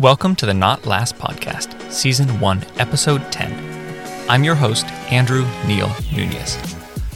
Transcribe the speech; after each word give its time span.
Welcome 0.00 0.36
to 0.36 0.46
the 0.46 0.54
Not 0.54 0.86
Last 0.86 1.16
Podcast, 1.16 1.90
Season 1.90 2.38
1, 2.38 2.64
Episode 2.78 3.32
10. 3.32 4.30
I'm 4.30 4.44
your 4.44 4.54
host, 4.54 4.86
Andrew 5.10 5.44
Neil 5.66 5.92
Nunez. 6.14 6.56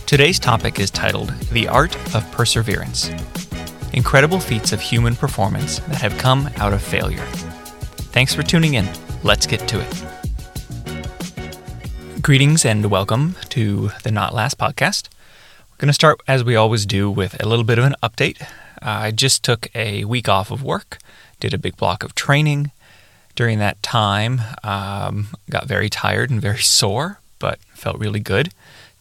Today's 0.04 0.40
topic 0.40 0.80
is 0.80 0.90
titled 0.90 1.28
The 1.52 1.68
Art 1.68 1.94
of 2.12 2.28
Perseverance 2.32 3.08
Incredible 3.92 4.40
Feats 4.40 4.72
of 4.72 4.80
Human 4.80 5.14
Performance 5.14 5.78
That 5.78 6.00
Have 6.00 6.18
Come 6.18 6.50
Out 6.56 6.72
of 6.72 6.82
Failure. 6.82 7.24
Thanks 8.10 8.34
for 8.34 8.42
tuning 8.42 8.74
in. 8.74 8.88
Let's 9.22 9.46
get 9.46 9.68
to 9.68 9.78
it. 9.80 10.04
Greetings 12.20 12.64
and 12.64 12.90
welcome 12.90 13.36
to 13.50 13.92
the 14.02 14.10
Not 14.10 14.34
Last 14.34 14.58
Podcast. 14.58 15.08
We're 15.70 15.76
going 15.78 15.86
to 15.86 15.92
start, 15.94 16.20
as 16.26 16.42
we 16.42 16.56
always 16.56 16.84
do, 16.84 17.08
with 17.08 17.40
a 17.40 17.46
little 17.46 17.64
bit 17.64 17.78
of 17.78 17.84
an 17.84 17.94
update. 18.02 18.42
Uh, 18.42 18.46
I 18.82 19.10
just 19.12 19.44
took 19.44 19.68
a 19.72 20.04
week 20.04 20.28
off 20.28 20.50
of 20.50 20.64
work 20.64 20.98
did 21.42 21.52
a 21.52 21.58
big 21.58 21.76
block 21.76 22.04
of 22.04 22.14
training. 22.14 22.70
During 23.34 23.58
that 23.58 23.82
time, 23.82 24.40
um, 24.62 25.28
got 25.50 25.66
very 25.66 25.90
tired 25.90 26.30
and 26.30 26.40
very 26.40 26.62
sore, 26.78 27.18
but 27.38 27.58
felt 27.74 27.98
really 27.98 28.20
good 28.20 28.52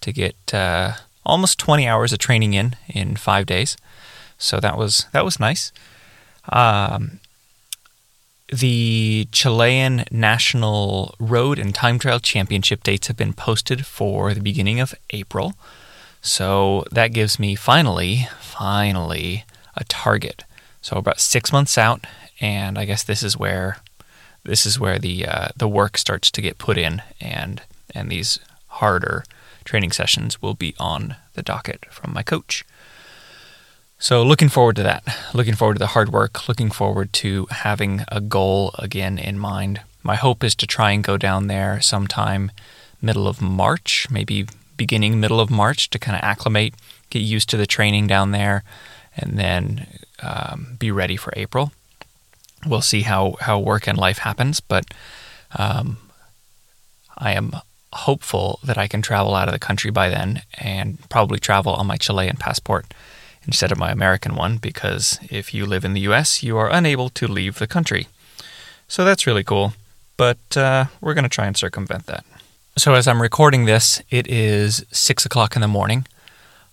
to 0.02 0.12
get 0.12 0.36
uh, 0.54 0.94
almost 1.24 1.60
20 1.60 1.88
hours 1.88 2.12
of 2.12 2.20
training 2.20 2.54
in 2.54 2.76
in 2.90 3.16
five 3.16 3.46
days. 3.46 3.78
So 4.38 4.60
that 4.60 4.76
was 4.76 5.06
that 5.12 5.24
was 5.24 5.40
nice. 5.40 5.72
Um, 6.50 7.20
the 8.52 9.28
Chilean 9.32 10.06
National 10.10 11.14
Road 11.20 11.60
and 11.60 11.76
Time 11.76 12.00
Trial 12.00 12.20
Championship 12.20 12.84
dates 12.84 13.08
have 13.08 13.16
been 13.16 13.34
posted 13.34 13.86
for 13.86 14.34
the 14.34 14.42
beginning 14.42 14.80
of 14.80 14.96
April. 15.12 15.54
So 16.22 16.86
that 16.92 17.14
gives 17.14 17.40
me 17.40 17.56
finally, 17.56 18.28
finally 18.40 19.46
a 19.78 19.84
target. 19.84 20.44
So 20.82 20.98
about 20.98 21.20
six 21.20 21.54
months 21.54 21.78
out, 21.78 22.06
and 22.42 22.78
I 22.78 22.86
guess 22.86 23.04
this 23.04 23.24
is 23.24 23.38
where 23.38 23.78
this 24.44 24.66
is 24.66 24.80
where 24.80 24.98
the 24.98 25.28
uh, 25.28 25.50
the 25.56 25.68
work 25.68 25.98
starts 25.98 26.32
to 26.32 26.42
get 26.42 26.58
put 26.58 26.78
in, 26.78 27.02
and 27.22 27.62
and 27.94 28.10
these 28.10 28.40
harder 28.68 29.24
training 29.64 29.92
sessions 29.92 30.42
will 30.42 30.56
be 30.56 30.74
on 30.80 31.16
the 31.36 31.44
docket 31.44 31.86
from 31.92 32.14
my 32.14 32.24
coach. 32.24 32.66
So 34.00 34.24
looking 34.24 34.50
forward 34.50 34.76
to 34.78 34.84
that. 34.84 35.04
Looking 35.36 35.54
forward 35.54 35.76
to 35.76 35.80
the 35.80 35.88
hard 35.88 36.12
work. 36.12 36.48
Looking 36.48 36.72
forward 36.72 37.14
to 37.14 37.46
having 37.52 38.04
a 38.08 38.20
goal 38.20 38.72
again 38.80 39.20
in 39.20 39.38
mind. 39.38 39.82
My 40.02 40.16
hope 40.16 40.44
is 40.44 40.56
to 40.56 40.66
try 40.66 40.90
and 40.90 41.04
go 41.04 41.18
down 41.18 41.46
there 41.46 41.80
sometime 41.82 42.52
middle 43.00 43.28
of 43.28 43.42
March, 43.42 44.08
maybe 44.10 44.48
beginning 44.76 45.20
middle 45.20 45.40
of 45.40 45.52
March 45.52 45.92
to 45.92 46.00
kind 46.00 46.18
of 46.18 46.24
acclimate, 46.24 46.74
get 47.12 47.20
used 47.20 47.50
to 47.52 47.58
the 47.58 47.68
training 47.68 48.08
down 48.08 48.32
there, 48.32 48.64
and 49.16 49.38
then 49.38 49.86
um, 50.24 50.78
be 50.80 50.90
ready 50.90 51.16
for 51.16 51.32
April 51.36 51.72
we'll 52.66 52.82
see 52.82 53.02
how, 53.02 53.36
how 53.42 53.60
work 53.60 53.88
and 53.88 53.98
life 53.98 54.20
happens, 54.20 54.60
but 54.60 54.86
um, 55.58 55.98
I 57.18 57.34
am 57.34 57.54
hopeful 57.94 58.60
that 58.64 58.78
I 58.78 58.88
can 58.88 59.02
travel 59.02 59.36
out 59.36 59.48
of 59.48 59.54
the 59.54 59.60
country 59.60 59.92
by 59.92 60.10
then 60.10 60.44
and 60.58 60.98
probably 61.10 61.40
travel 61.40 61.74
on 61.74 61.88
my 61.88 61.98
Chilean 61.98 62.38
passport 62.38 62.94
instead 63.46 63.72
of 63.72 63.78
my 63.78 63.92
American 63.92 64.36
one 64.36 64.58
because 64.58 65.20
if 65.30 65.54
you 65.54 65.66
live 65.66 65.84
in 65.84 65.94
the 65.94 66.02
US, 66.02 66.44
you 66.44 66.58
are 66.58 66.70
unable 66.70 67.10
to 67.10 67.28
leave 67.28 67.60
the 67.60 67.68
country. 67.68 68.08
So 68.88 69.04
that's 69.04 69.28
really 69.28 69.44
cool, 69.44 69.74
but 70.18 70.58
uh, 70.58 70.86
we're 71.00 71.14
going 71.14 71.24
to 71.24 71.30
try 71.30 71.48
and 71.48 71.58
circumvent 71.58 72.06
that. 72.06 72.26
So 72.78 72.94
as 72.94 73.08
I'm 73.08 73.22
recording 73.22 73.66
this, 73.66 74.02
it 74.10 74.28
is 74.28 74.86
6 74.92 75.26
o'clock 75.26 75.56
in 75.56 75.62
the 75.62 75.68
morning. 75.68 76.06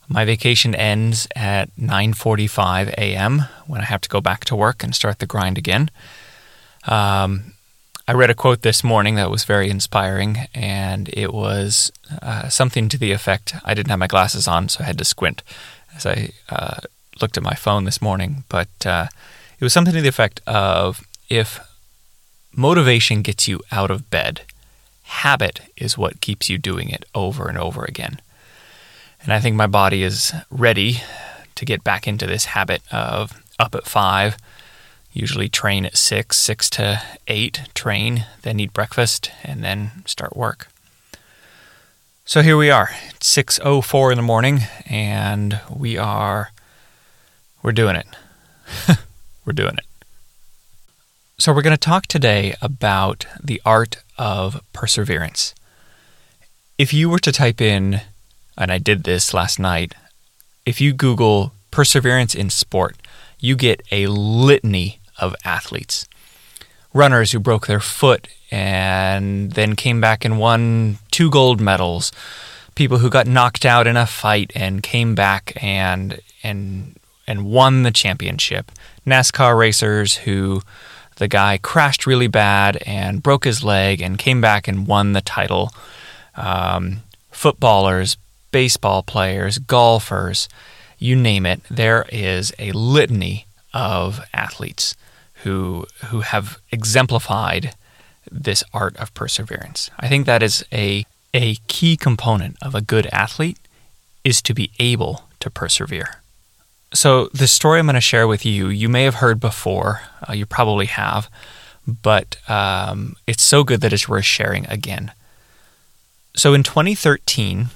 My 0.08 0.24
vacation 0.24 0.74
ends 0.74 1.28
at 1.36 1.74
9:45 1.76 2.88
a.m. 2.96 3.44
when 3.66 3.82
I 3.82 3.84
have 3.84 4.00
to 4.00 4.08
go 4.08 4.20
back 4.20 4.44
to 4.46 4.56
work 4.56 4.82
and 4.82 4.94
start 4.94 5.18
the 5.18 5.26
grind 5.26 5.58
again. 5.58 5.90
Um, 6.84 7.52
I 8.06 8.12
read 8.14 8.30
a 8.30 8.34
quote 8.34 8.62
this 8.62 8.82
morning 8.82 9.16
that 9.16 9.30
was 9.30 9.44
very 9.44 9.68
inspiring, 9.68 10.48
and 10.54 11.10
it 11.12 11.34
was 11.34 11.92
uh, 12.22 12.48
something 12.48 12.88
to 12.88 12.96
the 12.96 13.12
effect 13.12 13.54
I 13.66 13.74
didn't 13.74 13.90
have 13.90 13.98
my 13.98 14.06
glasses 14.06 14.48
on, 14.48 14.70
so 14.70 14.82
I 14.82 14.86
had 14.86 14.96
to 14.96 15.04
squint 15.04 15.42
as 15.94 16.06
I 16.06 16.30
uh, 16.48 16.80
looked 17.20 17.36
at 17.36 17.42
my 17.42 17.54
phone 17.54 17.84
this 17.84 18.00
morning. 18.00 18.44
But 18.48 18.86
uh, 18.86 19.08
it 19.60 19.64
was 19.64 19.74
something 19.74 19.92
to 19.92 20.00
the 20.00 20.08
effect 20.08 20.40
of 20.46 21.06
if 21.28 21.60
motivation 22.50 23.20
gets 23.20 23.46
you 23.46 23.60
out 23.70 23.90
of 23.90 24.08
bed, 24.08 24.40
habit 25.02 25.60
is 25.76 25.98
what 25.98 26.22
keeps 26.22 26.48
you 26.48 26.56
doing 26.56 26.88
it 26.88 27.04
over 27.14 27.46
and 27.48 27.58
over 27.58 27.84
again. 27.84 28.22
And 29.22 29.32
I 29.32 29.40
think 29.40 29.56
my 29.56 29.66
body 29.66 30.02
is 30.02 30.32
ready 30.50 31.02
to 31.54 31.64
get 31.64 31.84
back 31.84 32.06
into 32.06 32.26
this 32.26 32.46
habit 32.46 32.82
of 32.92 33.42
up 33.58 33.74
at 33.74 33.86
five, 33.86 34.36
usually 35.12 35.48
train 35.48 35.84
at 35.84 35.96
six, 35.96 36.36
six 36.36 36.70
to 36.70 37.02
eight, 37.26 37.62
train, 37.74 38.26
then 38.42 38.60
eat 38.60 38.72
breakfast, 38.72 39.30
and 39.42 39.64
then 39.64 39.90
start 40.06 40.36
work. 40.36 40.68
So 42.24 42.42
here 42.42 42.56
we 42.56 42.70
are, 42.70 42.90
6:04 43.20 44.12
in 44.12 44.16
the 44.16 44.22
morning, 44.22 44.60
and 44.86 45.60
we 45.70 45.96
are 45.96 46.52
we're 47.62 47.72
doing 47.72 47.96
it. 47.96 48.06
we're 49.44 49.52
doing 49.52 49.78
it. 49.78 49.84
So 51.38 51.52
we're 51.52 51.62
going 51.62 51.76
to 51.76 51.80
talk 51.80 52.06
today 52.06 52.54
about 52.60 53.26
the 53.42 53.62
art 53.64 54.02
of 54.16 54.60
perseverance. 54.72 55.54
If 56.76 56.92
you 56.92 57.08
were 57.08 57.18
to 57.20 57.32
type 57.32 57.60
in 57.60 58.02
and 58.58 58.72
I 58.72 58.78
did 58.78 59.04
this 59.04 59.32
last 59.32 59.58
night. 59.58 59.94
If 60.66 60.80
you 60.80 60.92
Google 60.92 61.52
perseverance 61.70 62.34
in 62.34 62.50
sport, 62.50 62.96
you 63.38 63.56
get 63.56 63.82
a 63.90 64.08
litany 64.08 65.00
of 65.18 65.34
athletes. 65.44 66.06
Runners 66.92 67.32
who 67.32 67.38
broke 67.38 67.66
their 67.66 67.80
foot 67.80 68.28
and 68.50 69.52
then 69.52 69.76
came 69.76 70.00
back 70.00 70.24
and 70.24 70.38
won 70.38 70.98
two 71.10 71.30
gold 71.30 71.60
medals. 71.60 72.12
People 72.74 72.98
who 72.98 73.10
got 73.10 73.26
knocked 73.26 73.64
out 73.64 73.86
in 73.86 73.96
a 73.96 74.06
fight 74.06 74.50
and 74.54 74.82
came 74.82 75.14
back 75.14 75.52
and 75.62 76.20
and 76.42 76.98
and 77.26 77.44
won 77.44 77.82
the 77.82 77.90
championship. 77.90 78.72
NASCAR 79.06 79.56
racers 79.56 80.14
who 80.14 80.62
the 81.16 81.28
guy 81.28 81.58
crashed 81.58 82.06
really 82.06 82.28
bad 82.28 82.82
and 82.86 83.22
broke 83.22 83.44
his 83.44 83.62
leg 83.62 84.00
and 84.00 84.18
came 84.18 84.40
back 84.40 84.66
and 84.66 84.86
won 84.86 85.12
the 85.12 85.20
title. 85.20 85.70
Um, 86.36 87.02
footballers, 87.30 88.16
baseball 88.50 89.02
players, 89.02 89.58
golfers, 89.58 90.48
you 90.98 91.14
name 91.14 91.46
it, 91.46 91.62
there 91.70 92.06
is 92.10 92.52
a 92.58 92.72
litany 92.72 93.46
of 93.72 94.20
athletes 94.32 94.96
who 95.44 95.86
who 96.06 96.20
have 96.20 96.58
exemplified 96.70 97.74
this 98.30 98.64
art 98.72 98.96
of 98.96 99.14
perseverance. 99.14 99.90
I 99.98 100.08
think 100.08 100.26
that 100.26 100.42
is 100.42 100.64
a 100.72 101.04
a 101.34 101.56
key 101.68 101.96
component 101.96 102.56
of 102.62 102.74
a 102.74 102.80
good 102.80 103.06
athlete 103.12 103.58
is 104.24 104.42
to 104.42 104.54
be 104.54 104.70
able 104.78 105.24
to 105.40 105.50
persevere. 105.50 106.22
So 106.92 107.26
the 107.28 107.46
story 107.46 107.78
I'm 107.78 107.86
going 107.86 107.94
to 107.94 108.00
share 108.00 108.26
with 108.26 108.46
you, 108.46 108.68
you 108.68 108.88
may 108.88 109.04
have 109.04 109.16
heard 109.16 109.40
before, 109.40 110.00
uh, 110.28 110.32
you 110.32 110.46
probably 110.46 110.86
have, 110.86 111.28
but 111.86 112.36
um, 112.48 113.16
it's 113.26 113.42
so 113.42 113.62
good 113.62 113.82
that 113.82 113.92
it's 113.92 114.08
worth 114.08 114.24
sharing 114.24 114.66
again. 114.66 115.12
So 116.34 116.54
in 116.54 116.62
2013, 116.62 117.66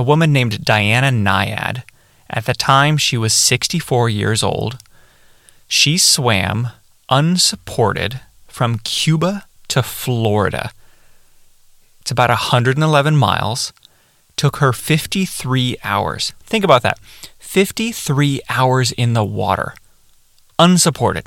a 0.00 0.02
woman 0.02 0.32
named 0.32 0.64
Diana 0.64 1.08
Nyad. 1.08 1.82
At 2.30 2.46
the 2.46 2.54
time, 2.54 2.96
she 2.96 3.18
was 3.18 3.34
64 3.34 4.08
years 4.08 4.42
old. 4.42 4.78
She 5.68 5.98
swam 5.98 6.70
unsupported 7.10 8.18
from 8.48 8.78
Cuba 8.78 9.44
to 9.68 9.82
Florida. 9.82 10.70
It's 12.00 12.10
about 12.10 12.30
111 12.30 13.14
miles. 13.14 13.74
Took 14.36 14.56
her 14.56 14.72
53 14.72 15.76
hours. 15.84 16.32
Think 16.44 16.64
about 16.64 16.80
that 16.80 16.98
53 17.38 18.40
hours 18.48 18.92
in 18.92 19.12
the 19.12 19.24
water, 19.24 19.74
unsupported. 20.58 21.26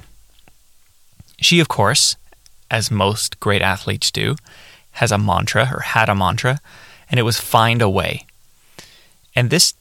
She, 1.39 1.59
of 1.59 1.67
course, 1.67 2.15
as 2.71 2.89
most 2.89 3.39
great 3.39 3.61
athletes 3.61 4.09
do, 4.09 4.35
has 4.93 5.11
a 5.11 5.19
mantra 5.19 5.69
or 5.71 5.81
had 5.81 6.09
a 6.09 6.15
mantra, 6.15 6.59
and 7.11 7.19
it 7.19 7.23
was 7.23 7.39
find 7.39 7.79
a 7.79 7.87
way. 7.87 8.25
And 9.35 9.49
this 9.49 9.73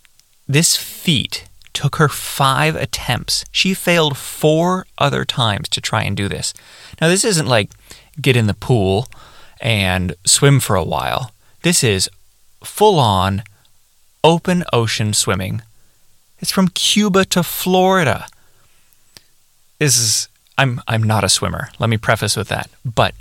this 0.48 0.76
feat 0.76 1.44
took 1.72 1.96
her 1.96 2.08
five 2.08 2.76
attempts. 2.76 3.44
She 3.50 3.74
failed 3.74 4.16
four 4.16 4.86
other 4.98 5.24
times 5.24 5.68
to 5.70 5.80
try 5.80 6.02
and 6.02 6.16
do 6.16 6.28
this. 6.28 6.52
Now, 7.00 7.08
this 7.08 7.24
isn't 7.24 7.46
like 7.46 7.70
get 8.20 8.36
in 8.36 8.46
the 8.46 8.54
pool 8.54 9.08
and 9.60 10.14
swim 10.26 10.60
for 10.60 10.76
a 10.76 10.84
while. 10.84 11.32
This 11.62 11.82
is 11.82 12.10
full 12.62 12.98
on 12.98 13.42
open 14.22 14.64
ocean 14.72 15.14
swimming. 15.14 15.62
It's 16.40 16.50
from 16.50 16.68
Cuba 16.68 17.24
to 17.26 17.42
Florida. 17.42 18.26
This 19.78 19.96
is 19.96 20.28
I'm 20.58 20.80
I'm 20.86 21.02
not 21.02 21.24
a 21.24 21.28
swimmer. 21.28 21.70
Let 21.78 21.88
me 21.88 21.96
preface 21.96 22.36
with 22.36 22.48
that. 22.48 22.68
But 22.84 23.14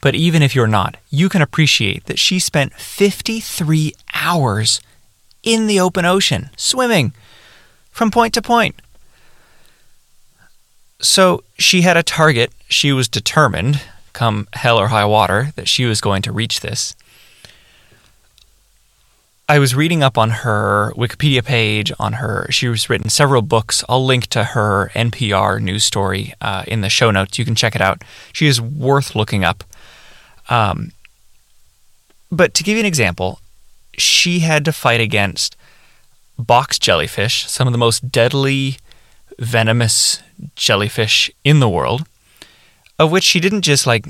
but 0.00 0.14
even 0.14 0.42
if 0.42 0.54
you're 0.54 0.66
not, 0.66 0.96
you 1.10 1.28
can 1.28 1.40
appreciate 1.40 2.04
that 2.06 2.18
she 2.18 2.38
spent 2.38 2.74
53 2.74 3.94
hours 4.12 4.80
in 5.44 5.66
the 5.66 5.80
open 5.80 6.04
ocean, 6.04 6.50
swimming 6.56 7.12
from 7.90 8.10
point 8.10 8.34
to 8.34 8.42
point. 8.42 8.74
So 11.00 11.44
she 11.58 11.82
had 11.82 11.96
a 11.96 12.02
target. 12.02 12.52
She 12.68 12.92
was 12.92 13.08
determined, 13.08 13.80
come 14.12 14.48
hell 14.54 14.78
or 14.78 14.88
high 14.88 15.04
water, 15.04 15.52
that 15.56 15.68
she 15.68 15.84
was 15.84 16.00
going 16.00 16.22
to 16.22 16.32
reach 16.32 16.60
this. 16.60 16.96
I 19.46 19.58
was 19.58 19.74
reading 19.74 20.02
up 20.02 20.16
on 20.16 20.30
her 20.30 20.94
Wikipedia 20.96 21.44
page, 21.44 21.92
on 21.98 22.14
her. 22.14 22.46
She 22.50 22.66
was 22.66 22.88
written 22.88 23.10
several 23.10 23.42
books. 23.42 23.84
I'll 23.90 24.04
link 24.04 24.28
to 24.28 24.42
her 24.42 24.90
NPR 24.94 25.60
news 25.60 25.84
story 25.84 26.32
uh, 26.40 26.64
in 26.66 26.80
the 26.80 26.88
show 26.88 27.10
notes. 27.10 27.38
You 27.38 27.44
can 27.44 27.54
check 27.54 27.74
it 27.74 27.82
out. 27.82 28.02
She 28.32 28.46
is 28.46 28.58
worth 28.58 29.14
looking 29.14 29.44
up. 29.44 29.62
Um, 30.48 30.92
but 32.32 32.54
to 32.54 32.64
give 32.64 32.76
you 32.76 32.80
an 32.80 32.86
example, 32.86 33.38
she 33.98 34.40
had 34.40 34.64
to 34.64 34.72
fight 34.72 35.00
against 35.00 35.56
box 36.38 36.78
jellyfish, 36.78 37.48
some 37.48 37.68
of 37.68 37.72
the 37.72 37.78
most 37.78 38.10
deadly, 38.10 38.78
venomous 39.38 40.22
jellyfish 40.56 41.30
in 41.44 41.60
the 41.60 41.68
world, 41.68 42.06
of 42.98 43.10
which 43.10 43.24
she 43.24 43.40
didn't 43.40 43.62
just 43.62 43.86
like 43.86 44.06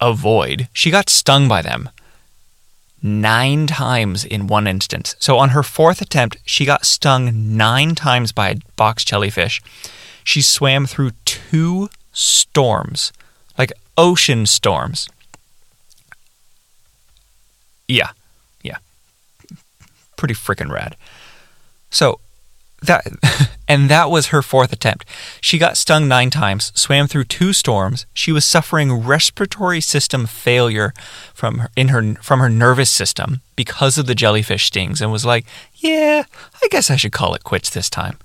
avoid, 0.00 0.68
she 0.72 0.90
got 0.90 1.08
stung 1.10 1.48
by 1.48 1.62
them 1.62 1.88
nine 3.02 3.66
times 3.66 4.24
in 4.24 4.46
one 4.46 4.66
instance. 4.66 5.16
So 5.18 5.38
on 5.38 5.50
her 5.50 5.62
fourth 5.62 6.00
attempt, 6.00 6.38
she 6.44 6.64
got 6.64 6.84
stung 6.84 7.56
nine 7.56 7.94
times 7.94 8.32
by 8.32 8.50
a 8.50 8.56
box 8.76 9.04
jellyfish. 9.04 9.62
She 10.24 10.42
swam 10.42 10.86
through 10.86 11.12
two 11.24 11.88
storms, 12.12 13.12
like 13.56 13.72
ocean 13.96 14.46
storms. 14.46 15.08
Yeah. 17.88 18.10
Pretty 20.20 20.34
freaking 20.34 20.70
rad. 20.70 20.96
So 21.88 22.20
that 22.82 23.06
and 23.68 23.88
that 23.88 24.10
was 24.10 24.26
her 24.26 24.42
fourth 24.42 24.70
attempt. 24.70 25.06
She 25.40 25.56
got 25.56 25.78
stung 25.78 26.08
9 26.08 26.28
times, 26.28 26.72
swam 26.74 27.06
through 27.06 27.24
two 27.24 27.54
storms. 27.54 28.04
She 28.12 28.30
was 28.30 28.44
suffering 28.44 28.92
respiratory 28.92 29.80
system 29.80 30.26
failure 30.26 30.92
from 31.32 31.60
her, 31.60 31.70
in 31.74 31.88
her 31.88 32.16
from 32.16 32.40
her 32.40 32.50
nervous 32.50 32.90
system 32.90 33.40
because 33.56 33.96
of 33.96 34.04
the 34.04 34.14
jellyfish 34.14 34.66
stings 34.66 35.00
and 35.00 35.10
was 35.10 35.24
like, 35.24 35.46
"Yeah, 35.76 36.24
I 36.62 36.68
guess 36.70 36.90
I 36.90 36.96
should 36.96 37.12
call 37.12 37.34
it 37.34 37.42
quits 37.42 37.70
this 37.70 37.88
time." 37.88 38.18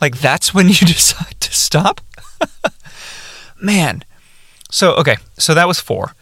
Like 0.00 0.20
that's 0.20 0.54
when 0.54 0.68
you 0.76 0.86
decide 0.86 1.38
to 1.38 1.54
stop? 1.54 2.00
Man. 3.60 4.04
So, 4.70 4.94
okay, 4.94 5.16
so 5.38 5.52
that 5.52 5.68
was 5.68 5.80
4. 5.80 6.14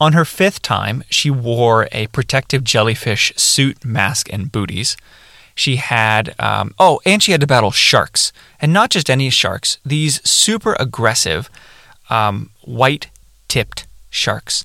On 0.00 0.14
her 0.14 0.24
fifth 0.24 0.62
time, 0.62 1.04
she 1.10 1.30
wore 1.30 1.86
a 1.92 2.06
protective 2.08 2.64
jellyfish 2.64 3.34
suit, 3.36 3.84
mask, 3.84 4.32
and 4.32 4.50
booties. 4.50 4.96
She 5.54 5.76
had, 5.76 6.34
um, 6.38 6.74
oh, 6.78 7.00
and 7.04 7.22
she 7.22 7.32
had 7.32 7.42
to 7.42 7.46
battle 7.46 7.70
sharks. 7.70 8.32
And 8.60 8.72
not 8.72 8.88
just 8.88 9.10
any 9.10 9.28
sharks, 9.28 9.76
these 9.84 10.26
super 10.28 10.74
aggressive 10.80 11.50
um, 12.08 12.48
white 12.62 13.08
tipped 13.46 13.86
sharks. 14.08 14.64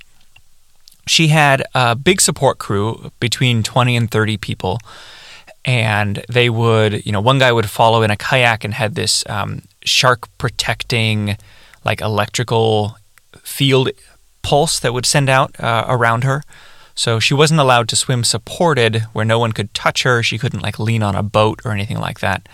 She 1.06 1.28
had 1.28 1.64
a 1.76 1.96
big 1.96 2.22
support 2.22 2.58
crew 2.58 3.12
between 3.20 3.62
20 3.62 3.98
and 3.98 4.10
30 4.10 4.38
people. 4.38 4.80
And 5.66 6.24
they 6.30 6.50
would, 6.50 7.06
you 7.06 7.12
know, 7.12 7.20
one 7.20 7.40
guy 7.40 7.52
would 7.52 7.70
follow 7.70 8.04
in 8.04 8.12
a 8.12 8.16
kayak 8.16 8.64
and 8.64 8.74
had 8.74 8.96
this 8.96 9.24
um, 9.28 9.64
shark 9.84 10.30
protecting, 10.38 11.38
like 11.84 12.00
electrical 12.00 12.98
field 13.44 13.90
pulse 14.46 14.80
that 14.80 14.94
would 14.94 15.08
send 15.08 15.28
out 15.28 15.60
uh, 15.60 15.86
around 15.88 16.24
her. 16.24 16.44
So 16.94 17.20
she 17.20 17.34
wasn't 17.34 17.60
allowed 17.60 17.90
to 17.90 17.96
swim 17.96 18.24
supported 18.24 19.02
where 19.12 19.26
no 19.26 19.40
one 19.40 19.52
could 19.52 19.74
touch 19.74 20.04
her. 20.04 20.22
She 20.22 20.38
couldn't 20.38 20.62
like 20.62 20.78
lean 20.80 21.02
on 21.02 21.16
a 21.16 21.24
boat 21.24 21.62
or 21.66 21.72
anything 21.72 22.00
like 22.00 22.20
that. 22.20 22.48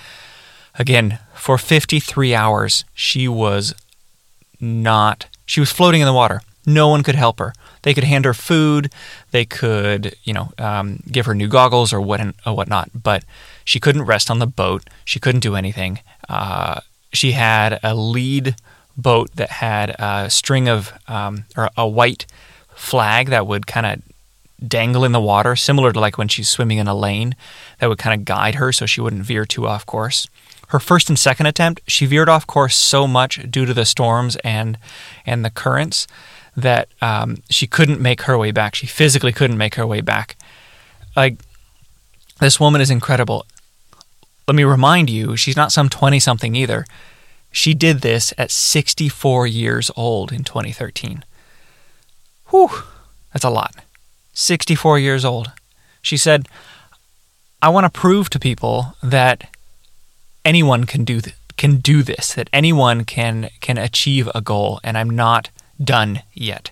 Again, 0.79 1.19
for 1.35 1.57
53 1.57 2.33
hours, 2.33 2.85
she 2.93 3.27
was 3.27 3.75
not, 4.59 5.27
she 5.45 5.59
was 5.59 5.71
floating 5.71 5.99
in 5.99 6.07
the 6.07 6.13
water. 6.13 6.41
No 6.65 6.87
one 6.87 7.03
could 7.03 7.15
help 7.15 7.39
her. 7.39 7.53
They 7.81 7.93
could 7.93 8.05
hand 8.05 8.25
her 8.25 8.33
food, 8.33 8.93
they 9.31 9.43
could, 9.43 10.15
you 10.23 10.33
know, 10.33 10.53
um, 10.57 11.01
give 11.11 11.25
her 11.25 11.35
new 11.35 11.47
goggles 11.47 11.91
or 11.91 11.99
what 11.99 12.21
or 12.45 12.55
whatnot, 12.55 12.89
but 12.93 13.25
she 13.65 13.79
couldn't 13.79 14.03
rest 14.03 14.31
on 14.31 14.39
the 14.39 14.47
boat. 14.47 14.83
She 15.03 15.19
couldn't 15.19 15.41
do 15.41 15.55
anything. 15.55 15.99
Uh, 16.29 16.81
she 17.11 17.33
had 17.33 17.79
a 17.83 17.93
lead 17.95 18.55
boat 18.97 19.31
that 19.35 19.49
had 19.49 19.95
a 19.99 20.29
string 20.29 20.67
of 20.67 20.91
um, 21.07 21.45
or 21.57 21.69
a 21.77 21.87
white 21.87 22.25
flag 22.75 23.29
that 23.29 23.47
would 23.47 23.67
kind 23.67 23.85
of 23.85 24.01
dangle 24.67 25.03
in 25.03 25.11
the 25.11 25.21
water, 25.21 25.55
similar 25.55 25.91
to 25.91 25.99
like 25.99 26.17
when 26.17 26.27
she's 26.27 26.49
swimming 26.49 26.77
in 26.77 26.87
a 26.87 26.95
lane, 26.95 27.35
that 27.79 27.87
would 27.87 27.97
kind 27.97 28.19
of 28.19 28.25
guide 28.25 28.55
her 28.55 28.71
so 28.71 28.85
she 28.85 29.01
wouldn't 29.01 29.23
veer 29.23 29.45
too 29.45 29.67
off 29.67 29.85
course. 29.85 30.27
Her 30.67 30.79
first 30.79 31.09
and 31.09 31.19
second 31.19 31.47
attempt, 31.47 31.81
she 31.87 32.05
veered 32.05 32.29
off 32.29 32.47
course 32.47 32.75
so 32.75 33.07
much 33.07 33.49
due 33.51 33.65
to 33.65 33.73
the 33.73 33.85
storms 33.85 34.37
and 34.37 34.77
and 35.25 35.43
the 35.43 35.49
currents 35.49 36.07
that 36.55 36.87
um, 37.01 37.37
she 37.49 37.67
couldn't 37.67 37.99
make 37.99 38.21
her 38.23 38.37
way 38.37 38.51
back. 38.51 38.75
She 38.75 38.87
physically 38.87 39.33
couldn't 39.33 39.57
make 39.57 39.75
her 39.75 39.87
way 39.87 40.01
back. 40.01 40.37
Like 41.15 41.39
this 42.39 42.59
woman 42.59 42.81
is 42.81 42.89
incredible. 42.89 43.45
Let 44.47 44.55
me 44.55 44.63
remind 44.63 45.09
you, 45.09 45.37
she's 45.37 45.55
not 45.55 45.71
some 45.71 45.89
20 45.89 46.19
something 46.19 46.55
either. 46.55 46.85
She 47.51 47.73
did 47.73 48.01
this 48.01 48.33
at 48.37 48.49
64 48.49 49.45
years 49.47 49.91
old 49.95 50.31
in 50.31 50.43
2013. 50.43 51.23
Whew, 52.49 52.69
that's 53.33 53.45
a 53.45 53.49
lot. 53.49 53.75
64 54.33 54.99
years 54.99 55.25
old. 55.25 55.51
She 56.01 56.17
said, 56.17 56.47
I 57.61 57.69
want 57.69 57.85
to 57.85 57.99
prove 57.99 58.29
to 58.31 58.39
people 58.39 58.95
that 59.03 59.49
anyone 60.43 60.85
can 60.85 61.03
do 61.03 61.21
th- 61.21 61.35
can 61.57 61.75
do 61.77 62.01
this, 62.01 62.33
that 62.33 62.49
anyone 62.51 63.05
can 63.05 63.49
can 63.59 63.77
achieve 63.77 64.27
a 64.33 64.41
goal, 64.41 64.79
and 64.83 64.97
I'm 64.97 65.09
not 65.09 65.49
done 65.83 66.23
yet. 66.33 66.71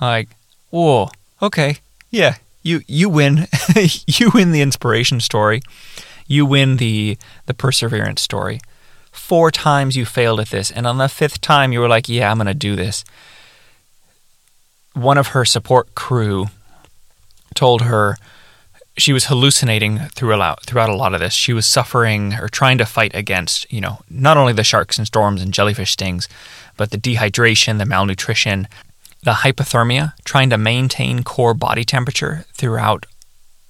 Like, 0.00 0.28
whoa, 0.70 1.10
okay, 1.42 1.78
yeah, 2.10 2.36
you 2.62 2.80
you 2.86 3.10
win, 3.10 3.48
you 4.06 4.30
win 4.32 4.52
the 4.52 4.62
inspiration 4.62 5.20
story, 5.20 5.60
you 6.26 6.46
win 6.46 6.78
the 6.78 7.18
the 7.46 7.54
perseverance 7.54 8.22
story. 8.22 8.60
Four 9.18 9.50
times 9.50 9.96
you 9.96 10.06
failed 10.06 10.40
at 10.40 10.48
this, 10.48 10.70
and 10.70 10.86
on 10.86 10.96
the 10.96 11.08
fifth 11.08 11.42
time 11.42 11.72
you 11.72 11.80
were 11.80 11.88
like, 11.88 12.08
yeah, 12.08 12.30
I'm 12.30 12.38
gonna 12.38 12.54
do 12.54 12.76
this. 12.76 13.04
One 14.94 15.18
of 15.18 15.28
her 15.28 15.44
support 15.44 15.94
crew 15.94 16.46
told 17.54 17.82
her 17.82 18.16
she 18.96 19.12
was 19.12 19.26
hallucinating 19.26 19.98
throughout 20.14 20.64
throughout 20.64 20.88
a 20.88 20.96
lot 20.96 21.14
of 21.14 21.20
this. 21.20 21.34
She 21.34 21.52
was 21.52 21.66
suffering 21.66 22.34
or 22.34 22.48
trying 22.48 22.78
to 22.78 22.86
fight 22.86 23.14
against, 23.14 23.70
you 23.72 23.80
know, 23.80 24.00
not 24.08 24.36
only 24.36 24.52
the 24.52 24.64
sharks 24.64 24.98
and 24.98 25.06
storms 25.06 25.42
and 25.42 25.52
jellyfish 25.52 25.92
stings, 25.92 26.28
but 26.76 26.90
the 26.90 26.98
dehydration, 26.98 27.78
the 27.78 27.86
malnutrition, 27.86 28.66
the 29.22 29.32
hypothermia, 29.42 30.14
trying 30.24 30.50
to 30.50 30.58
maintain 30.58 31.22
core 31.22 31.54
body 31.54 31.84
temperature 31.84 32.44
throughout 32.54 33.04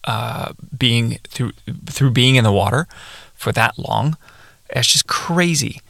uh, 0.04 0.52
being 0.76 1.18
through 1.26 1.52
through 1.86 2.10
being 2.10 2.36
in 2.36 2.44
the 2.44 2.52
water 2.52 2.86
for 3.34 3.50
that 3.52 3.78
long. 3.78 4.16
It's 4.70 4.88
just 4.88 5.06
crazy. 5.06 5.80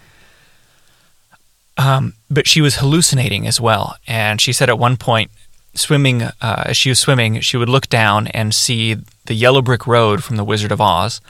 Um, 1.76 2.14
but 2.30 2.47
she 2.47 2.61
was 2.61 2.76
hallucinating 2.76 3.47
as 3.47 3.61
well, 3.61 3.97
and 4.06 4.40
she 4.40 4.52
said 4.52 4.68
at 4.68 4.78
one 4.78 4.97
point 4.97 5.30
swimming, 5.75 6.23
uh, 6.23 6.32
as 6.66 6.76
she 6.76 6.88
was 6.88 6.99
swimming, 6.99 7.40
she 7.40 7.56
would 7.56 7.68
look 7.68 7.88
down 7.88 8.26
and 8.28 8.52
see 8.52 8.97
the 9.26 9.35
yellow 9.35 9.62
brick 9.62 9.87
road 9.87 10.25
from 10.25 10.37
The 10.37 10.44
Wizard 10.44 10.73
of 10.73 10.80
Oz, 10.80 11.20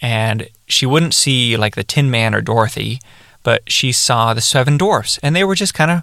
and 0.00 0.48
she 0.66 0.86
wouldn't 0.86 1.14
see 1.14 1.56
like 1.56 1.74
the 1.74 1.82
Tin 1.82 2.10
Man 2.10 2.34
or 2.34 2.40
Dorothy, 2.40 3.00
but 3.42 3.70
she 3.70 3.90
saw 3.90 4.34
the 4.34 4.40
seven 4.40 4.78
dwarfs, 4.78 5.18
and 5.22 5.34
they 5.34 5.44
were 5.44 5.56
just 5.56 5.74
kind 5.74 5.90
of 5.90 6.02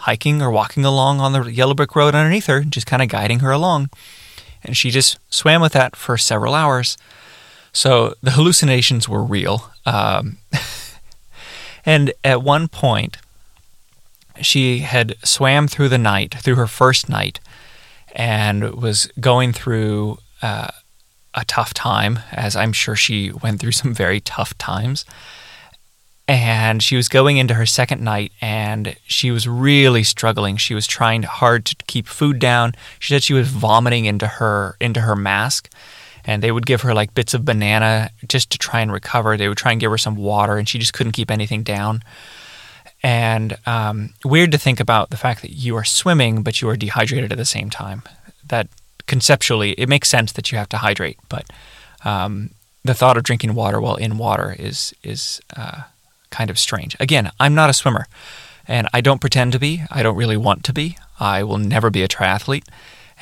hiking 0.00 0.40
or 0.40 0.50
walking 0.50 0.84
along 0.84 1.20
on 1.20 1.32
the 1.32 1.44
yellow 1.44 1.74
brick 1.74 1.94
road 1.94 2.14
underneath 2.14 2.46
her, 2.46 2.62
just 2.62 2.86
kind 2.86 3.02
of 3.02 3.08
guiding 3.08 3.40
her 3.40 3.50
along. 3.50 3.90
And 4.62 4.76
she 4.76 4.90
just 4.90 5.18
swam 5.28 5.60
with 5.60 5.72
that 5.72 5.96
for 5.96 6.16
several 6.16 6.54
hours. 6.54 6.96
So 7.72 8.14
the 8.22 8.32
hallucinations 8.32 9.08
were 9.08 9.22
real. 9.22 9.70
Um, 9.86 10.38
and 11.86 12.12
at 12.22 12.42
one 12.42 12.68
point, 12.68 13.16
she 14.42 14.80
had 14.80 15.16
swam 15.24 15.68
through 15.68 15.88
the 15.88 15.98
night, 15.98 16.34
through 16.34 16.56
her 16.56 16.66
first 16.66 17.08
night, 17.08 17.40
and 18.14 18.74
was 18.74 19.06
going 19.20 19.52
through 19.52 20.18
uh, 20.42 20.68
a 21.34 21.44
tough 21.44 21.72
time, 21.72 22.18
as 22.32 22.56
I'm 22.56 22.72
sure 22.72 22.96
she 22.96 23.30
went 23.30 23.60
through 23.60 23.72
some 23.72 23.94
very 23.94 24.20
tough 24.20 24.56
times. 24.58 25.04
And 26.28 26.82
she 26.82 26.96
was 26.96 27.08
going 27.08 27.36
into 27.36 27.54
her 27.54 27.66
second 27.66 28.02
night 28.02 28.32
and 28.40 28.96
she 29.06 29.30
was 29.30 29.46
really 29.46 30.02
struggling. 30.02 30.56
She 30.56 30.74
was 30.74 30.84
trying 30.84 31.22
hard 31.22 31.64
to 31.66 31.76
keep 31.86 32.08
food 32.08 32.40
down. 32.40 32.74
She 32.98 33.14
said 33.14 33.22
she 33.22 33.32
was 33.32 33.46
vomiting 33.48 34.06
into 34.06 34.26
her 34.26 34.76
into 34.80 35.02
her 35.02 35.14
mask 35.14 35.70
and 36.26 36.42
they 36.42 36.52
would 36.52 36.66
give 36.66 36.82
her 36.82 36.92
like 36.92 37.14
bits 37.14 37.34
of 37.34 37.44
banana 37.44 38.10
just 38.28 38.50
to 38.50 38.58
try 38.58 38.80
and 38.80 38.92
recover. 38.92 39.36
They 39.36 39.48
would 39.48 39.58
try 39.58 39.72
and 39.72 39.80
give 39.80 39.90
her 39.90 39.98
some 39.98 40.16
water 40.16 40.58
and 40.58 40.68
she 40.68 40.78
just 40.78 40.92
couldn't 40.92 41.12
keep 41.12 41.30
anything 41.30 41.62
down 41.62 42.02
and 43.02 43.56
um, 43.66 44.14
weird 44.24 44.52
to 44.52 44.58
think 44.58 44.80
about 44.80 45.10
the 45.10 45.16
fact 45.16 45.42
that 45.42 45.52
you 45.52 45.76
are 45.76 45.84
swimming 45.84 46.42
but 46.42 46.60
you 46.60 46.68
are 46.68 46.76
dehydrated 46.76 47.32
at 47.32 47.38
the 47.38 47.44
same 47.44 47.70
time. 47.70 48.02
That 48.48 48.68
conceptually 49.06 49.72
it 49.72 49.88
makes 49.88 50.08
sense 50.08 50.32
that 50.32 50.50
you 50.50 50.58
have 50.58 50.68
to 50.70 50.78
hydrate, 50.78 51.18
but 51.28 51.46
um, 52.04 52.50
the 52.84 52.94
thought 52.94 53.16
of 53.16 53.22
drinking 53.22 53.54
water 53.54 53.80
while 53.80 53.96
in 53.96 54.18
water 54.18 54.56
is 54.58 54.94
is 55.02 55.40
uh, 55.56 55.82
kind 56.30 56.50
of 56.50 56.58
strange. 56.58 56.96
Again, 56.98 57.30
I'm 57.38 57.54
not 57.54 57.70
a 57.70 57.74
swimmer, 57.74 58.06
and 58.66 58.88
I 58.92 59.00
don't 59.00 59.20
pretend 59.20 59.52
to 59.52 59.58
be. 59.58 59.84
I 59.90 60.02
don't 60.02 60.16
really 60.16 60.36
want 60.36 60.64
to 60.64 60.72
be. 60.72 60.96
I 61.20 61.42
will 61.42 61.58
never 61.58 61.90
be 61.90 62.02
a 62.02 62.08
triathlete, 62.08 62.64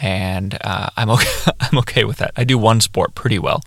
and 0.00 0.58
uh, 0.62 0.90
I'm 0.96 1.10
okay. 1.10 1.50
I'm 1.60 1.78
okay 1.78 2.04
with 2.04 2.18
that. 2.18 2.32
I 2.36 2.44
do 2.44 2.58
one 2.58 2.80
sport 2.80 3.14
pretty 3.14 3.38
well, 3.38 3.62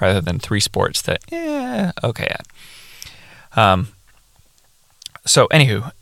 rather 0.00 0.20
than 0.20 0.38
three 0.38 0.60
sports 0.60 1.02
that 1.02 1.22
yeah 1.30 1.92
okay 2.02 2.26
at. 2.26 2.46
Um. 3.56 3.88
So 5.24 5.46
anywho, 5.48 5.92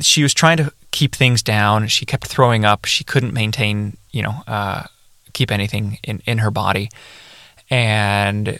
she 0.00 0.22
was 0.22 0.34
trying 0.34 0.56
to 0.56 0.72
keep 0.90 1.14
things 1.14 1.42
down. 1.42 1.88
She 1.88 2.04
kept 2.04 2.26
throwing 2.26 2.64
up. 2.64 2.84
She 2.84 3.04
couldn't 3.04 3.32
maintain, 3.32 3.96
you 4.10 4.22
know, 4.22 4.42
uh, 4.46 4.84
keep 5.32 5.50
anything 5.50 5.98
in 6.02 6.22
in 6.26 6.38
her 6.38 6.50
body, 6.50 6.90
and 7.70 8.58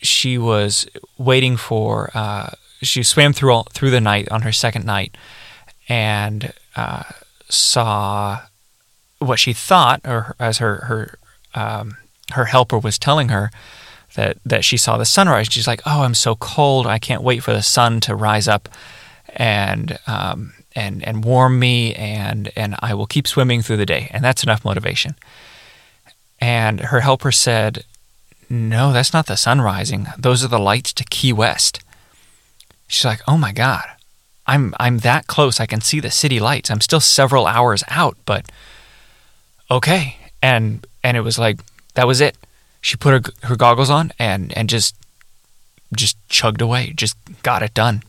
she 0.00 0.38
was 0.38 0.86
waiting 1.16 1.56
for. 1.56 2.10
Uh, 2.14 2.50
she 2.80 3.02
swam 3.02 3.32
through 3.32 3.52
all, 3.52 3.66
through 3.72 3.90
the 3.90 4.00
night 4.00 4.28
on 4.28 4.42
her 4.42 4.52
second 4.52 4.84
night, 4.84 5.16
and 5.88 6.52
uh, 6.76 7.02
saw 7.48 8.40
what 9.18 9.38
she 9.38 9.52
thought, 9.52 10.00
or 10.04 10.34
as 10.38 10.58
her 10.58 10.76
her 10.86 11.18
um, 11.54 11.96
her 12.32 12.46
helper 12.46 12.78
was 12.78 12.98
telling 12.98 13.28
her 13.28 13.50
that 14.14 14.38
that 14.44 14.64
she 14.64 14.76
saw 14.76 14.96
the 14.96 15.04
sunrise. 15.04 15.48
She's 15.50 15.66
like, 15.66 15.82
"Oh, 15.86 16.02
I'm 16.02 16.14
so 16.14 16.34
cold. 16.36 16.86
I 16.86 16.98
can't 16.98 17.22
wait 17.22 17.42
for 17.42 17.52
the 17.52 17.62
sun 17.62 18.00
to 18.00 18.14
rise 18.14 18.48
up 18.48 18.68
and 19.34 19.98
um, 20.06 20.54
and 20.74 21.04
and 21.04 21.24
warm 21.24 21.58
me, 21.58 21.94
and 21.94 22.50
and 22.56 22.76
I 22.80 22.94
will 22.94 23.06
keep 23.06 23.26
swimming 23.26 23.62
through 23.62 23.78
the 23.78 23.86
day." 23.86 24.08
And 24.12 24.24
that's 24.24 24.42
enough 24.42 24.64
motivation. 24.64 25.14
And 26.40 26.80
her 26.80 27.00
helper 27.00 27.32
said, 27.32 27.84
"No, 28.48 28.92
that's 28.92 29.12
not 29.12 29.26
the 29.26 29.36
sun 29.36 29.60
rising. 29.60 30.06
Those 30.16 30.44
are 30.44 30.48
the 30.48 30.58
lights 30.58 30.92
to 30.94 31.04
Key 31.04 31.32
West." 31.32 31.80
She's 32.86 33.04
like, 33.04 33.20
"Oh 33.26 33.38
my 33.38 33.52
god." 33.52 33.84
I'm 34.48 34.74
I'm 34.80 34.98
that 35.00 35.26
close. 35.26 35.60
I 35.60 35.66
can 35.66 35.82
see 35.82 36.00
the 36.00 36.10
city 36.10 36.40
lights. 36.40 36.70
I'm 36.70 36.80
still 36.80 37.00
several 37.00 37.46
hours 37.46 37.84
out, 37.88 38.16
but 38.24 38.50
okay. 39.70 40.16
And 40.42 40.86
and 41.02 41.16
it 41.16 41.22
was 41.22 41.38
like 41.38 41.60
that 41.94 42.06
was 42.06 42.20
it. 42.20 42.36
She 42.80 42.96
put 42.96 43.26
her 43.26 43.32
her 43.48 43.56
goggles 43.56 43.90
on 43.90 44.12
and 44.18 44.56
and 44.56 44.68
just 44.68 44.94
just 45.94 46.16
chugged 46.28 46.60
away. 46.60 46.92
Just 46.94 47.16
got 47.42 47.62
it 47.62 47.74
done. 47.74 48.02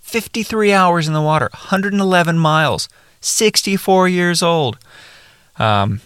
53 0.00 0.72
hours 0.72 1.08
in 1.08 1.14
the 1.14 1.22
water, 1.22 1.48
111 1.52 2.38
miles, 2.38 2.88
64 3.20 4.08
years 4.08 4.42
old. 4.42 4.78
Um, 5.58 6.00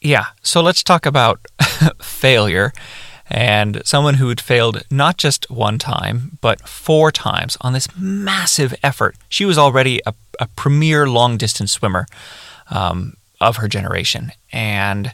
yeah, 0.00 0.26
so 0.42 0.62
let's 0.62 0.82
talk 0.82 1.04
about 1.04 1.40
failure 2.00 2.72
and 3.28 3.82
someone 3.84 4.14
who 4.14 4.30
had 4.30 4.40
failed 4.40 4.84
not 4.90 5.18
just 5.18 5.50
one 5.50 5.78
time, 5.78 6.38
but 6.40 6.66
four 6.66 7.12
times 7.12 7.58
on 7.60 7.74
this 7.74 7.88
massive 7.96 8.74
effort. 8.82 9.16
She 9.28 9.44
was 9.44 9.58
already 9.58 10.00
a, 10.06 10.14
a 10.40 10.46
premier 10.56 11.06
long 11.06 11.36
distance 11.36 11.72
swimmer 11.72 12.06
um, 12.70 13.17
of 13.40 13.56
her 13.56 13.68
generation, 13.68 14.32
and 14.52 15.12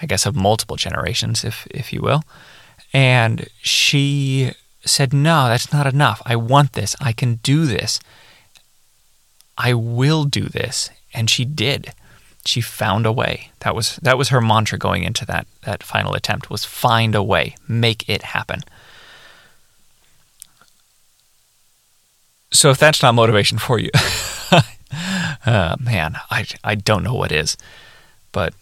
I 0.00 0.06
guess 0.06 0.26
of 0.26 0.36
multiple 0.36 0.76
generations, 0.76 1.44
if, 1.44 1.66
if 1.70 1.92
you 1.92 2.00
will. 2.00 2.22
And 2.92 3.48
she 3.60 4.52
said, 4.84 5.12
No, 5.12 5.48
that's 5.48 5.72
not 5.72 5.86
enough. 5.86 6.22
I 6.24 6.36
want 6.36 6.74
this. 6.74 6.94
I 7.00 7.12
can 7.12 7.36
do 7.36 7.66
this. 7.66 8.00
I 9.56 9.74
will 9.74 10.24
do 10.24 10.44
this. 10.44 10.90
And 11.12 11.30
she 11.30 11.44
did 11.44 11.92
she 12.46 12.60
found 12.60 13.06
a 13.06 13.12
way. 13.12 13.50
That 13.60 13.74
was 13.74 13.96
that 13.96 14.18
was 14.18 14.28
her 14.28 14.40
mantra 14.40 14.78
going 14.78 15.04
into 15.04 15.24
that 15.26 15.46
that 15.62 15.82
final 15.82 16.14
attempt 16.14 16.50
was 16.50 16.64
find 16.64 17.14
a 17.14 17.22
way, 17.22 17.54
make 17.66 18.08
it 18.08 18.22
happen. 18.22 18.60
So 22.52 22.70
if 22.70 22.78
that's 22.78 23.02
not 23.02 23.14
motivation 23.14 23.58
for 23.58 23.78
you, 23.78 23.90
uh, 25.46 25.76
man, 25.80 26.16
I 26.30 26.46
I 26.62 26.74
don't 26.74 27.02
know 27.02 27.14
what 27.14 27.32
is. 27.32 27.56
But 28.32 28.54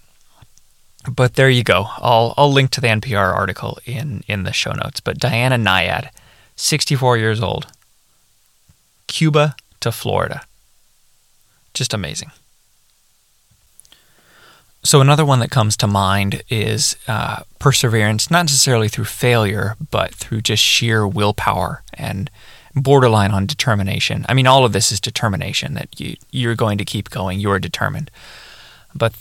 but 1.10 1.34
there 1.34 1.50
you 1.50 1.64
go. 1.64 1.86
I'll 1.98 2.34
I'll 2.36 2.52
link 2.52 2.70
to 2.72 2.80
the 2.80 2.88
NPR 2.88 3.34
article 3.34 3.78
in 3.84 4.22
in 4.26 4.44
the 4.44 4.52
show 4.52 4.72
notes. 4.72 5.00
But 5.00 5.18
Diana 5.18 5.56
Nyad, 5.56 6.10
64 6.56 7.18
years 7.18 7.40
old, 7.40 7.66
Cuba 9.06 9.56
to 9.80 9.92
Florida. 9.92 10.42
Just 11.74 11.94
amazing. 11.94 12.30
So, 14.84 15.00
another 15.00 15.24
one 15.24 15.38
that 15.38 15.50
comes 15.50 15.76
to 15.76 15.86
mind 15.86 16.42
is 16.48 16.96
uh, 17.06 17.42
perseverance, 17.60 18.32
not 18.32 18.42
necessarily 18.42 18.88
through 18.88 19.04
failure, 19.04 19.76
but 19.92 20.12
through 20.12 20.40
just 20.40 20.62
sheer 20.62 21.06
willpower 21.06 21.84
and 21.94 22.28
borderline 22.75 23.31
on 23.31 23.47
determination. 23.47 24.25
I 24.29 24.35
mean, 24.35 24.47
all 24.47 24.64
of 24.64 24.73
this 24.73 24.93
is 24.93 25.00
determination 25.00 25.75
that 25.75 26.00
you, 26.00 26.17
you're 26.31 26.55
going 26.55 26.79
to 26.79 26.85
keep 26.85 27.11
going, 27.11 27.41
you 27.41 27.50
are 27.50 27.59
determined. 27.59 28.11
But 28.95 29.14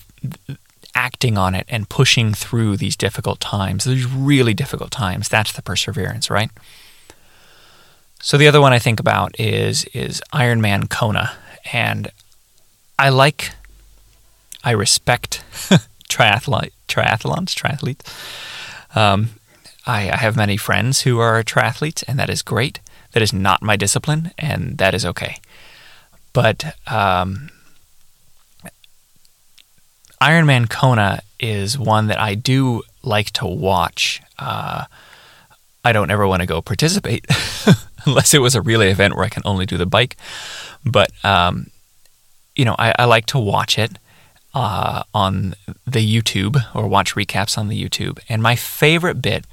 acting 0.95 1.37
on 1.37 1.55
it 1.55 1.65
and 1.69 1.87
pushing 1.87 2.33
through 2.33 2.77
these 2.77 2.95
difficult 2.95 3.39
times, 3.39 3.85
these 3.85 4.05
really 4.05 4.53
difficult 4.53 4.91
times, 4.91 5.29
that's 5.29 5.53
the 5.53 5.61
perseverance, 5.61 6.29
right? 6.29 6.51
So, 8.21 8.37
the 8.37 8.47
other 8.47 8.61
one 8.61 8.71
I 8.71 8.79
think 8.79 8.99
about 8.99 9.39
is, 9.39 9.85
is 9.93 10.21
Ironman 10.31 10.89
Kona. 10.89 11.31
And 11.73 12.11
I 12.99 13.09
like 13.09 13.51
I 14.63 14.71
respect 14.71 15.43
triathlon, 16.09 16.71
triathlons, 16.87 17.55
triathletes. 17.55 18.05
Um, 18.95 19.29
I, 19.87 20.11
I, 20.11 20.17
have 20.17 20.35
many 20.35 20.57
friends 20.57 21.01
who 21.01 21.19
are 21.19 21.41
triathletes, 21.43 22.03
and 22.07 22.19
that 22.19 22.29
is 22.29 22.41
great. 22.41 22.79
That 23.13 23.21
is 23.21 23.33
not 23.33 23.61
my 23.61 23.75
discipline, 23.75 24.31
and 24.37 24.77
that 24.77 24.93
is 24.93 25.05
okay. 25.05 25.37
But 26.33 26.75
um, 26.87 27.49
Ironman 30.21 30.69
Kona 30.69 31.21
is 31.39 31.77
one 31.77 32.07
that 32.07 32.19
I 32.19 32.35
do 32.35 32.83
like 33.03 33.31
to 33.31 33.45
watch. 33.45 34.21
Uh, 34.37 34.85
I 35.83 35.91
don't 35.91 36.11
ever 36.11 36.27
want 36.27 36.41
to 36.41 36.45
go 36.45 36.61
participate 36.61 37.25
unless 38.05 38.33
it 38.33 38.39
was 38.39 38.55
a 38.55 38.61
relay 38.61 38.91
event 38.91 39.15
where 39.15 39.25
I 39.25 39.29
can 39.29 39.43
only 39.45 39.65
do 39.65 39.77
the 39.77 39.85
bike. 39.85 40.15
But 40.85 41.11
um, 41.25 41.71
you 42.55 42.65
know, 42.65 42.75
I, 42.77 42.93
I, 42.99 43.05
like 43.05 43.25
to 43.27 43.39
watch 43.39 43.79
it 43.79 43.97
uh, 44.53 45.03
on 45.13 45.55
the 45.85 46.05
YouTube 46.05 46.63
or 46.75 46.87
watch 46.87 47.15
recaps 47.15 47.57
on 47.57 47.67
the 47.67 47.81
YouTube. 47.81 48.19
And 48.29 48.43
my 48.43 48.55
favorite 48.55 49.21
bit, 49.21 49.45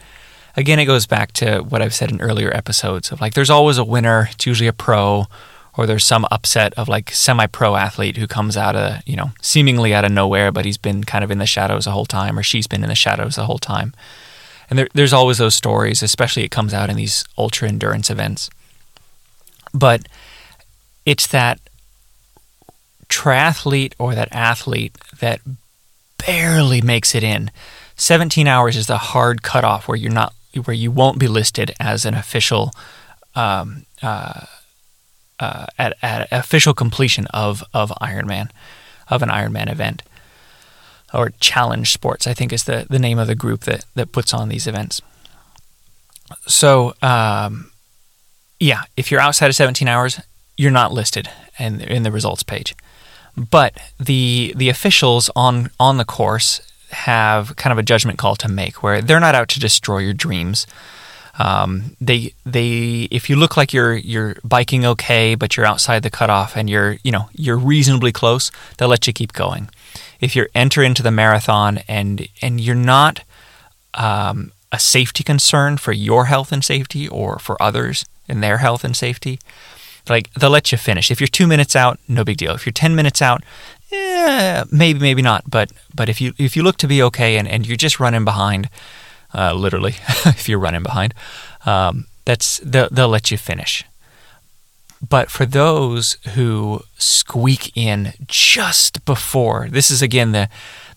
again, 0.56 0.78
it 0.78 0.86
goes 0.86 1.06
back 1.06 1.32
to 1.32 1.60
what 1.60 1.82
I've 1.82 1.94
said 1.94 2.10
in 2.10 2.20
earlier 2.20 2.54
episodes 2.54 3.12
of 3.12 3.20
like, 3.20 3.34
there's 3.34 3.50
always 3.50 3.78
a 3.78 3.84
winner. 3.84 4.28
It's 4.32 4.46
usually 4.46 4.68
a 4.68 4.72
pro, 4.72 5.26
or 5.76 5.86
there's 5.86 6.04
some 6.04 6.26
upset 6.30 6.74
of 6.74 6.88
like 6.88 7.10
semi-pro 7.10 7.76
athlete 7.76 8.16
who 8.16 8.26
comes 8.26 8.56
out 8.56 8.74
of 8.74 9.00
you 9.06 9.16
know 9.16 9.30
seemingly 9.40 9.94
out 9.94 10.04
of 10.04 10.12
nowhere, 10.12 10.50
but 10.50 10.64
he's 10.64 10.78
been 10.78 11.04
kind 11.04 11.22
of 11.22 11.30
in 11.30 11.38
the 11.38 11.46
shadows 11.46 11.84
the 11.84 11.92
whole 11.92 12.06
time, 12.06 12.38
or 12.38 12.42
she's 12.42 12.66
been 12.66 12.82
in 12.82 12.88
the 12.88 12.94
shadows 12.94 13.36
the 13.36 13.46
whole 13.46 13.58
time. 13.58 13.94
And 14.70 14.78
there, 14.78 14.88
there's 14.92 15.12
always 15.12 15.38
those 15.38 15.54
stories, 15.54 16.02
especially 16.02 16.44
it 16.44 16.50
comes 16.50 16.74
out 16.74 16.90
in 16.90 16.96
these 16.96 17.24
ultra 17.38 17.68
endurance 17.68 18.10
events. 18.10 18.50
But 19.72 20.06
it's 21.06 21.26
that 21.28 21.60
triathlete 23.08 23.94
or 23.98 24.14
that 24.14 24.28
athlete 24.30 24.96
that 25.20 25.40
barely 26.18 26.82
makes 26.82 27.14
it 27.14 27.22
in. 27.22 27.50
17 27.96 28.46
hours 28.46 28.76
is 28.76 28.86
the 28.86 28.98
hard 28.98 29.42
cutoff 29.42 29.88
where 29.88 29.96
you're 29.96 30.12
not 30.12 30.34
where 30.62 30.74
you 30.74 30.90
won't 30.90 31.18
be 31.18 31.28
listed 31.28 31.74
as 31.80 32.04
an 32.04 32.14
official 32.14 32.72
um, 33.34 33.86
uh, 34.02 34.46
uh, 35.40 35.66
at, 35.78 35.96
at 36.02 36.28
official 36.32 36.74
completion 36.74 37.26
of 37.28 37.62
of 37.72 37.90
Ironman 38.00 38.50
of 39.08 39.22
an 39.22 39.28
Ironman 39.28 39.70
event 39.70 40.02
or 41.14 41.30
Challenge 41.40 41.90
Sports 41.90 42.26
I 42.26 42.34
think 42.34 42.52
is 42.52 42.64
the 42.64 42.86
the 42.88 42.98
name 42.98 43.18
of 43.18 43.26
the 43.26 43.34
group 43.34 43.60
that 43.62 43.84
that 43.94 44.12
puts 44.12 44.34
on 44.34 44.48
these 44.48 44.66
events. 44.66 45.00
So 46.46 46.94
um, 47.02 47.70
yeah, 48.60 48.82
if 48.96 49.10
you're 49.10 49.20
outside 49.20 49.46
of 49.46 49.54
17 49.54 49.88
hours, 49.88 50.20
you're 50.56 50.70
not 50.70 50.92
listed 50.92 51.30
in 51.58 51.80
in 51.80 52.02
the 52.02 52.12
results 52.12 52.42
page. 52.42 52.74
But 53.36 53.78
the 53.98 54.52
the 54.56 54.68
officials 54.68 55.30
on 55.36 55.70
on 55.78 55.96
the 55.96 56.04
course 56.04 56.60
have 56.90 57.56
kind 57.56 57.72
of 57.72 57.78
a 57.78 57.82
judgment 57.82 58.18
call 58.18 58.36
to 58.36 58.48
make, 58.48 58.82
where 58.82 59.02
they're 59.02 59.20
not 59.20 59.34
out 59.34 59.48
to 59.48 59.60
destroy 59.60 59.98
your 59.98 60.14
dreams. 60.14 60.66
Um, 61.38 61.96
they 62.00 62.32
they 62.44 63.08
if 63.10 63.30
you 63.30 63.36
look 63.36 63.56
like 63.56 63.72
you're 63.72 63.94
you're 63.94 64.36
biking 64.42 64.84
okay, 64.84 65.34
but 65.36 65.56
you're 65.56 65.66
outside 65.66 66.02
the 66.02 66.10
cutoff 66.10 66.56
and 66.56 66.68
you're 66.68 66.98
you 67.04 67.12
know 67.12 67.28
you're 67.32 67.56
reasonably 67.56 68.12
close, 68.12 68.50
they'll 68.76 68.88
let 68.88 69.06
you 69.06 69.12
keep 69.12 69.32
going. 69.32 69.68
If 70.20 70.34
you 70.34 70.46
enter 70.54 70.82
into 70.82 71.02
the 71.02 71.12
marathon 71.12 71.78
and 71.86 72.28
and 72.42 72.60
you're 72.60 72.74
not 72.74 73.22
um, 73.94 74.52
a 74.72 74.78
safety 74.78 75.22
concern 75.22 75.76
for 75.76 75.92
your 75.92 76.26
health 76.26 76.50
and 76.50 76.64
safety 76.64 77.06
or 77.08 77.38
for 77.38 77.60
others 77.62 78.04
in 78.28 78.40
their 78.40 78.58
health 78.58 78.82
and 78.82 78.96
safety, 78.96 79.38
like 80.08 80.32
they'll 80.34 80.50
let 80.50 80.72
you 80.72 80.78
finish. 80.78 81.10
If 81.10 81.20
you're 81.20 81.28
two 81.28 81.46
minutes 81.46 81.76
out, 81.76 82.00
no 82.08 82.24
big 82.24 82.36
deal. 82.36 82.52
If 82.52 82.66
you're 82.66 82.72
ten 82.72 82.96
minutes 82.96 83.22
out, 83.22 83.44
eh, 83.92 84.64
maybe 84.70 84.98
maybe 84.98 85.22
not. 85.22 85.48
But 85.48 85.72
but 85.94 86.08
if 86.08 86.20
you 86.20 86.32
if 86.38 86.56
you 86.56 86.62
look 86.62 86.76
to 86.78 86.86
be 86.86 87.02
okay 87.04 87.36
and, 87.36 87.48
and 87.48 87.66
you're 87.66 87.76
just 87.76 88.00
running 88.00 88.24
behind, 88.24 88.68
uh, 89.34 89.54
literally, 89.54 89.96
if 90.26 90.48
you're 90.48 90.58
running 90.58 90.82
behind, 90.82 91.14
um, 91.66 92.06
that's 92.24 92.58
they'll, 92.64 92.88
they'll 92.90 93.08
let 93.08 93.30
you 93.30 93.38
finish. 93.38 93.84
But 95.06 95.30
for 95.30 95.46
those 95.46 96.14
who 96.34 96.82
squeak 96.98 97.76
in 97.76 98.14
just 98.26 99.04
before, 99.04 99.68
this 99.70 99.90
is 99.90 100.02
again 100.02 100.32
the 100.32 100.48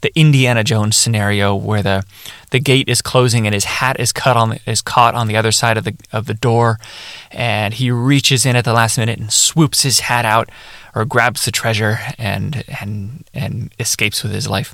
the 0.02 0.12
Indiana 0.20 0.64
Jones 0.64 0.98
scenario 0.98 1.56
where 1.56 1.84
the 1.84 2.04
the 2.50 2.60
gate 2.60 2.90
is 2.90 3.02
closing 3.02 3.46
and 3.46 3.54
his 3.54 3.66
hat 3.66 4.00
is 4.00 4.12
cut 4.12 4.36
on 4.36 4.60
is 4.66 4.82
caught 4.82 5.14
on 5.14 5.28
the 5.28 5.38
other 5.38 5.52
side 5.52 5.78
of 5.78 5.84
the 5.84 5.96
of 6.12 6.26
the 6.26 6.34
door, 6.34 6.80
and 7.30 7.76
he 7.76 7.92
reaches 7.92 8.46
in 8.46 8.56
at 8.56 8.66
the 8.66 8.74
last 8.74 8.98
minute 8.98 9.20
and 9.20 9.32
swoops 9.32 9.84
his 9.84 10.02
hat 10.02 10.26
out 10.26 10.50
or 10.96 11.06
grabs 11.06 11.46
the 11.46 11.52
treasure 11.52 12.00
and 12.18 12.64
and 12.82 13.26
and 13.34 13.74
escapes 13.80 14.24
with 14.24 14.34
his 14.34 14.48
life. 14.48 14.74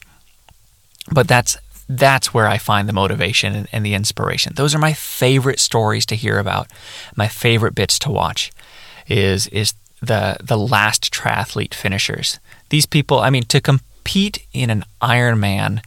But 1.12 1.28
that's 1.28 1.58
that's 1.90 2.34
where 2.34 2.48
I 2.48 2.58
find 2.58 2.88
the 2.88 2.94
motivation 2.94 3.56
and, 3.56 3.68
and 3.72 3.86
the 3.86 3.94
inspiration. 3.94 4.54
Those 4.56 4.76
are 4.76 4.80
my 4.80 4.94
favorite 4.94 5.60
stories 5.60 6.06
to 6.08 6.16
hear 6.16 6.38
about, 6.38 6.68
my 7.16 7.28
favorite 7.28 7.76
bits 7.76 7.98
to 8.00 8.12
watch 8.12 8.52
is 9.08 9.48
is 9.48 9.74
the 10.02 10.38
the 10.44 10.58
last 10.58 11.14
triathlete 11.14 11.74
finishers. 11.74 12.40
These 12.70 12.86
people, 12.86 13.20
I 13.20 13.30
mean, 13.30 13.44
to 13.44 13.62
compete 13.62 14.46
in 14.54 14.70
an 14.70 14.84
Ironman, 15.02 15.82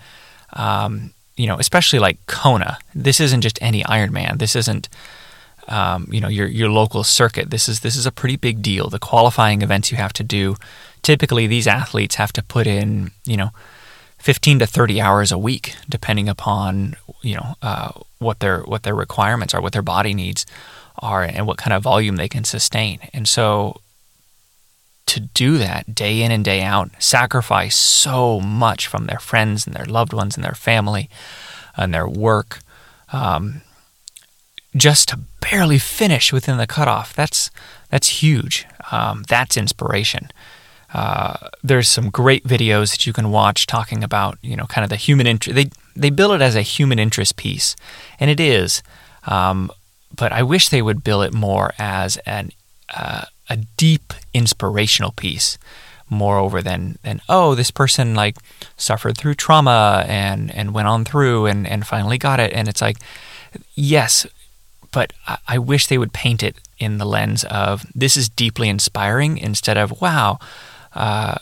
um, 0.54 1.12
you 1.36 1.46
know, 1.46 1.58
especially 1.58 1.98
like 1.98 2.24
Kona. 2.26 2.78
This 2.94 3.20
isn't 3.20 3.42
just 3.42 3.58
any 3.60 3.82
Ironman. 3.84 4.38
This 4.38 4.56
isn't. 4.56 4.88
Um, 5.70 6.08
you 6.10 6.20
know 6.20 6.28
your 6.28 6.48
your 6.48 6.68
local 6.68 7.04
circuit. 7.04 7.50
This 7.50 7.68
is 7.68 7.80
this 7.80 7.96
is 7.96 8.06
a 8.06 8.12
pretty 8.12 8.36
big 8.36 8.62
deal. 8.62 8.88
The 8.88 8.98
qualifying 8.98 9.62
events 9.62 9.90
you 9.90 9.96
have 9.96 10.12
to 10.14 10.24
do. 10.24 10.56
Typically, 11.02 11.46
these 11.46 11.66
athletes 11.66 12.16
have 12.16 12.32
to 12.34 12.42
put 12.42 12.66
in 12.66 13.12
you 13.24 13.36
know 13.36 13.50
15 14.18 14.58
to 14.58 14.66
30 14.66 15.00
hours 15.00 15.32
a 15.32 15.38
week, 15.38 15.74
depending 15.88 16.28
upon 16.28 16.96
you 17.22 17.36
know 17.36 17.54
uh, 17.62 17.92
what 18.18 18.40
their 18.40 18.60
what 18.62 18.82
their 18.82 18.94
requirements 18.94 19.54
are, 19.54 19.60
what 19.60 19.72
their 19.72 19.82
body 19.82 20.14
needs 20.14 20.44
are 20.98 21.22
and 21.22 21.46
what 21.46 21.56
kind 21.56 21.72
of 21.72 21.82
volume 21.82 22.16
they 22.16 22.28
can 22.28 22.44
sustain. 22.44 22.98
And 23.12 23.26
so 23.26 23.80
to 25.06 25.20
do 25.20 25.58
that 25.58 25.94
day 25.94 26.22
in 26.22 26.30
and 26.30 26.44
day 26.44 26.62
out, 26.62 26.90
sacrifice 27.02 27.76
so 27.76 28.40
much 28.40 28.86
from 28.86 29.06
their 29.06 29.18
friends 29.18 29.66
and 29.66 29.74
their 29.74 29.86
loved 29.86 30.12
ones 30.12 30.36
and 30.36 30.44
their 30.44 30.54
family 30.54 31.10
and 31.76 31.92
their 31.92 32.08
work, 32.08 32.60
um, 33.12 33.62
just 34.76 35.08
to 35.08 35.18
barely 35.40 35.78
finish 35.78 36.32
within 36.32 36.58
the 36.58 36.66
cutoff. 36.66 37.14
That's 37.14 37.50
that's 37.90 38.22
huge. 38.22 38.66
Um, 38.92 39.24
that's 39.28 39.56
inspiration. 39.56 40.30
Uh, 40.92 41.36
there's 41.62 41.88
some 41.88 42.10
great 42.10 42.44
videos 42.44 42.90
that 42.90 43.06
you 43.06 43.12
can 43.12 43.30
watch 43.30 43.66
talking 43.66 44.02
about 44.02 44.38
you 44.42 44.56
know 44.56 44.66
kind 44.66 44.84
of 44.84 44.90
the 44.90 44.96
human 44.96 45.26
interest. 45.26 45.54
They 45.54 45.70
they 45.96 46.10
bill 46.10 46.32
it 46.32 46.42
as 46.42 46.56
a 46.56 46.62
human 46.62 46.98
interest 46.98 47.36
piece, 47.36 47.76
and 48.18 48.30
it 48.30 48.40
is. 48.40 48.82
Um, 49.26 49.70
but 50.16 50.32
I 50.32 50.42
wish 50.42 50.68
they 50.68 50.82
would 50.82 51.04
bill 51.04 51.22
it 51.22 51.32
more 51.32 51.72
as 51.78 52.16
an 52.18 52.50
uh, 52.94 53.24
a 53.48 53.56
deep 53.76 54.12
inspirational 54.32 55.12
piece 55.12 55.58
moreover 56.08 56.60
than 56.60 56.98
than 57.04 57.20
oh 57.28 57.54
this 57.54 57.70
person 57.70 58.14
like 58.16 58.36
suffered 58.76 59.16
through 59.16 59.34
trauma 59.34 60.04
and 60.08 60.52
and 60.52 60.74
went 60.74 60.88
on 60.88 61.04
through 61.04 61.46
and 61.46 61.68
and 61.68 61.86
finally 61.86 62.18
got 62.18 62.40
it 62.40 62.52
and 62.52 62.66
it's 62.66 62.80
like 62.80 62.98
yes 63.74 64.26
but 64.92 65.12
I, 65.26 65.38
I 65.48 65.58
wish 65.58 65.86
they 65.86 65.98
would 65.98 66.12
paint 66.12 66.42
it 66.42 66.56
in 66.78 66.98
the 66.98 67.04
lens 67.04 67.44
of 67.44 67.86
this 67.94 68.16
is 68.16 68.28
deeply 68.28 68.68
inspiring 68.68 69.38
instead 69.38 69.76
of 69.76 70.00
wow 70.00 70.38
uh, 70.94 71.36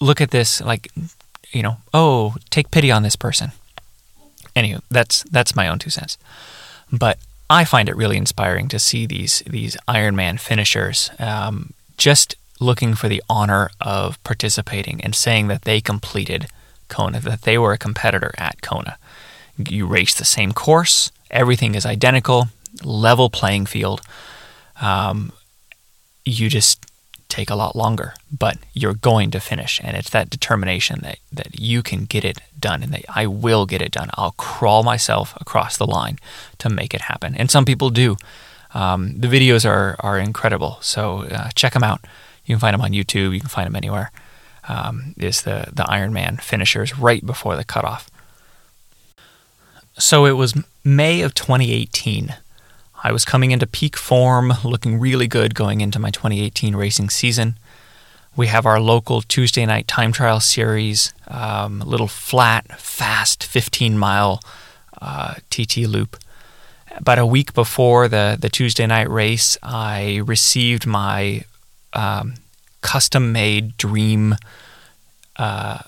look 0.00 0.20
at 0.20 0.30
this 0.30 0.60
like 0.60 0.88
you 1.52 1.62
know 1.62 1.76
oh 1.92 2.34
take 2.50 2.70
pity 2.70 2.90
on 2.90 3.02
this 3.02 3.16
person 3.16 3.52
anyway 4.54 4.80
that's 4.90 5.22
that's 5.24 5.56
my 5.56 5.68
own 5.68 5.78
two 5.78 5.90
cents 5.90 6.18
but 6.90 7.18
I 7.52 7.64
find 7.64 7.88
it 7.88 7.96
really 7.96 8.16
inspiring 8.16 8.68
to 8.68 8.78
see 8.78 9.04
these 9.04 9.42
these 9.46 9.76
Ironman 9.86 10.40
finishers 10.40 11.10
um, 11.18 11.74
just 11.98 12.34
looking 12.60 12.94
for 12.94 13.08
the 13.08 13.22
honor 13.28 13.70
of 13.80 14.22
participating 14.24 15.02
and 15.02 15.14
saying 15.14 15.48
that 15.48 15.62
they 15.62 15.80
completed 15.80 16.46
Kona, 16.88 17.20
that 17.20 17.42
they 17.42 17.58
were 17.58 17.72
a 17.72 17.78
competitor 17.78 18.32
at 18.38 18.62
Kona. 18.62 18.96
You 19.58 19.86
race 19.86 20.14
the 20.14 20.24
same 20.24 20.52
course, 20.52 21.10
everything 21.30 21.74
is 21.74 21.84
identical, 21.84 22.48
level 22.82 23.30
playing 23.30 23.66
field. 23.66 24.00
Um, 24.80 25.32
you 26.24 26.48
just 26.48 26.86
take 27.32 27.48
a 27.48 27.54
lot 27.54 27.74
longer, 27.74 28.12
but 28.30 28.58
you're 28.74 28.94
going 28.94 29.30
to 29.30 29.40
finish. 29.40 29.80
And 29.82 29.96
it's 29.96 30.10
that 30.10 30.28
determination 30.28 31.00
that, 31.02 31.18
that 31.32 31.58
you 31.58 31.82
can 31.82 32.04
get 32.04 32.24
it 32.24 32.38
done 32.58 32.82
and 32.82 32.92
that 32.92 33.04
I 33.08 33.26
will 33.26 33.64
get 33.64 33.80
it 33.80 33.90
done. 33.90 34.10
I'll 34.14 34.32
crawl 34.32 34.82
myself 34.82 35.34
across 35.40 35.78
the 35.78 35.86
line 35.86 36.18
to 36.58 36.68
make 36.68 36.92
it 36.92 37.02
happen. 37.02 37.34
And 37.34 37.50
some 37.50 37.64
people 37.64 37.88
do. 37.88 38.16
Um, 38.74 39.18
the 39.18 39.28
videos 39.28 39.68
are, 39.68 39.96
are 40.00 40.18
incredible. 40.18 40.78
So 40.82 41.22
uh, 41.24 41.48
check 41.54 41.72
them 41.72 41.82
out. 41.82 42.00
You 42.44 42.54
can 42.54 42.60
find 42.60 42.74
them 42.74 42.82
on 42.82 42.92
YouTube, 42.92 43.32
you 43.32 43.40
can 43.40 43.48
find 43.48 43.66
them 43.66 43.76
anywhere. 43.76 44.10
Um, 44.68 45.14
is 45.16 45.42
the, 45.42 45.68
the 45.72 45.84
Ironman 45.84 46.40
finishers 46.40 46.98
right 46.98 47.24
before 47.24 47.56
the 47.56 47.64
cutoff. 47.64 48.10
So 49.98 50.24
it 50.24 50.32
was 50.32 50.54
May 50.84 51.22
of 51.22 51.34
2018 51.34 52.34
I 53.02 53.10
was 53.12 53.24
coming 53.24 53.50
into 53.50 53.66
peak 53.66 53.96
form, 53.96 54.52
looking 54.64 55.00
really 55.00 55.26
good 55.26 55.54
going 55.54 55.80
into 55.80 55.98
my 55.98 56.10
2018 56.10 56.76
racing 56.76 57.10
season. 57.10 57.56
We 58.36 58.46
have 58.46 58.64
our 58.64 58.80
local 58.80 59.22
Tuesday 59.22 59.66
night 59.66 59.88
time 59.88 60.12
trial 60.12 60.40
series, 60.40 61.12
um, 61.26 61.80
little 61.80 62.08
flat, 62.08 62.78
fast 62.80 63.44
15 63.44 63.98
mile 63.98 64.40
uh, 65.00 65.34
TT 65.50 65.78
loop. 65.78 66.16
About 66.96 67.18
a 67.18 67.26
week 67.26 67.54
before 67.54 68.06
the, 68.06 68.36
the 68.38 68.48
Tuesday 68.48 68.86
night 68.86 69.10
race, 69.10 69.58
I 69.62 70.20
received 70.24 70.86
my 70.86 71.44
um, 71.92 72.34
custom 72.82 73.32
made 73.32 73.76
dream 73.76 74.36
uh, 75.36 75.78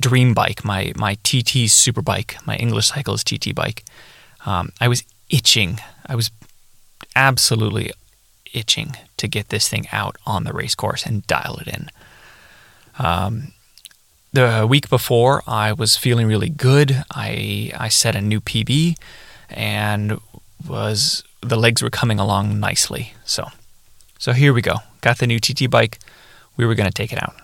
dream 0.00 0.32
bike, 0.32 0.64
my, 0.64 0.92
my 0.96 1.14
TT 1.22 1.68
super 1.68 2.02
bike, 2.02 2.36
my 2.46 2.56
English 2.56 2.88
Cycles 2.88 3.24
TT 3.24 3.54
bike. 3.54 3.84
Um, 4.46 4.72
I 4.80 4.88
was 4.88 5.02
itching. 5.28 5.80
I 6.10 6.16
was 6.16 6.32
absolutely 7.14 7.92
itching 8.52 8.96
to 9.16 9.28
get 9.28 9.50
this 9.50 9.68
thing 9.68 9.86
out 9.92 10.16
on 10.26 10.42
the 10.42 10.52
race 10.52 10.74
course 10.74 11.06
and 11.06 11.24
dial 11.28 11.58
it 11.60 11.68
in. 11.68 11.88
Um, 12.98 13.52
the 14.32 14.66
week 14.68 14.90
before, 14.90 15.44
I 15.46 15.72
was 15.72 15.96
feeling 15.96 16.26
really 16.26 16.48
good. 16.48 17.04
I 17.12 17.70
I 17.78 17.88
set 17.88 18.16
a 18.16 18.20
new 18.20 18.40
PB, 18.40 18.96
and 19.48 20.20
was 20.68 21.22
the 21.40 21.56
legs 21.56 21.80
were 21.80 21.90
coming 21.90 22.18
along 22.18 22.58
nicely. 22.58 23.14
So, 23.24 23.46
so 24.18 24.32
here 24.32 24.52
we 24.52 24.62
go. 24.62 24.76
Got 25.00 25.18
the 25.18 25.26
new 25.26 25.38
TT 25.38 25.70
bike. 25.70 25.98
We 26.56 26.66
were 26.66 26.74
going 26.74 26.88
to 26.88 26.94
take 26.94 27.12
it 27.12 27.22
out, 27.22 27.34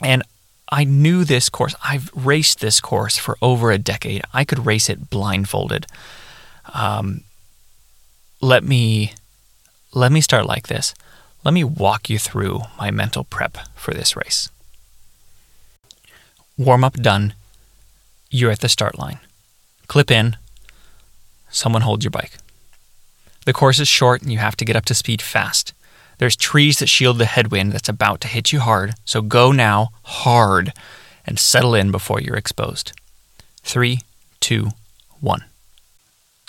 and 0.00 0.22
I 0.70 0.84
knew 0.84 1.24
this 1.24 1.48
course. 1.48 1.74
I've 1.84 2.10
raced 2.14 2.60
this 2.60 2.80
course 2.80 3.16
for 3.16 3.36
over 3.42 3.70
a 3.70 3.78
decade. 3.78 4.22
I 4.32 4.44
could 4.44 4.66
race 4.66 4.88
it 4.88 5.10
blindfolded. 5.10 5.86
Um, 6.74 7.22
let 8.40 8.64
me 8.64 9.14
let 9.92 10.12
me 10.12 10.20
start 10.20 10.46
like 10.46 10.68
this. 10.68 10.94
Let 11.44 11.54
me 11.54 11.64
walk 11.64 12.10
you 12.10 12.18
through 12.18 12.62
my 12.78 12.90
mental 12.90 13.24
prep 13.24 13.56
for 13.74 13.94
this 13.94 14.16
race. 14.16 14.50
Warm 16.58 16.84
up 16.84 16.94
done. 16.94 17.34
You're 18.30 18.50
at 18.50 18.60
the 18.60 18.68
start 18.68 18.98
line. 18.98 19.20
Clip 19.86 20.10
in. 20.10 20.36
Someone 21.50 21.82
holds 21.82 22.04
your 22.04 22.10
bike. 22.10 22.38
The 23.46 23.52
course 23.52 23.78
is 23.78 23.88
short 23.88 24.22
and 24.22 24.32
you 24.32 24.38
have 24.38 24.56
to 24.56 24.64
get 24.64 24.76
up 24.76 24.84
to 24.86 24.94
speed 24.94 25.22
fast. 25.22 25.72
There's 26.18 26.36
trees 26.36 26.78
that 26.78 26.88
shield 26.88 27.18
the 27.18 27.26
headwind 27.26 27.72
that's 27.72 27.88
about 27.88 28.20
to 28.22 28.28
hit 28.28 28.52
you 28.52 28.60
hard, 28.60 28.94
so 29.04 29.22
go 29.22 29.52
now 29.52 29.90
hard 30.02 30.72
and 31.24 31.38
settle 31.38 31.74
in 31.74 31.90
before 31.90 32.20
you're 32.20 32.36
exposed. 32.36 32.92
Three, 33.62 34.00
two, 34.40 34.70
one. 35.20 35.44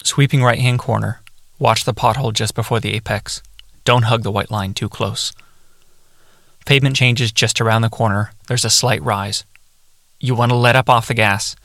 Sweeping 0.04 0.42
right 0.42 0.60
hand 0.60 0.80
corner, 0.80 1.22
watch 1.60 1.84
the 1.84 1.94
pothole 1.94 2.34
just 2.34 2.56
before 2.56 2.80
the 2.80 2.94
apex. 2.94 3.42
Don't 3.84 4.04
hug 4.04 4.24
the 4.24 4.32
white 4.32 4.52
line 4.52 4.74
too 4.74 4.90
close. 4.90 5.34
Pavement 6.66 6.96
changes 6.96 7.32
just 7.32 7.62
around 7.62 7.82
the 7.82 7.90
corner. 7.90 8.32
There's 8.48 8.66
a 8.66 8.70
slight 8.70 9.02
rise. 9.02 9.46
You 10.20 10.36
want 10.36 10.52
to 10.52 10.58
let 10.58 10.76
up 10.76 10.90
off 10.90 11.08
the 11.08 11.14
gas, 11.14 11.56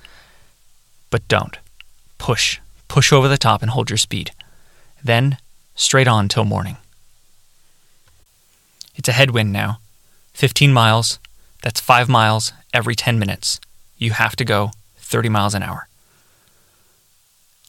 but 1.11 1.27
don't. 1.27 1.59
Push. 2.19 2.61
Push 2.89 3.13
over 3.13 3.29
the 3.29 3.39
top 3.39 3.63
and 3.63 3.71
hold 3.71 3.91
your 3.91 3.97
speed. 3.97 4.31
Then, 5.03 5.39
straight 5.75 6.07
on 6.07 6.29
till 6.29 6.45
morning. 6.45 6.77
It's 8.95 9.09
a 9.09 9.13
headwind 9.13 9.53
now. 9.53 9.79
15 10.35 10.73
miles. 10.73 11.19
That's 11.63 11.81
5 11.81 12.09
miles 12.09 12.53
every 12.73 12.95
10 12.95 13.19
minutes. 13.19 13.59
You 13.99 14.13
have 14.13 14.37
to 14.37 14.45
go 14.45 14.71
30 14.97 15.29
miles 15.29 15.55
an 15.55 15.63
hour. 15.63 15.89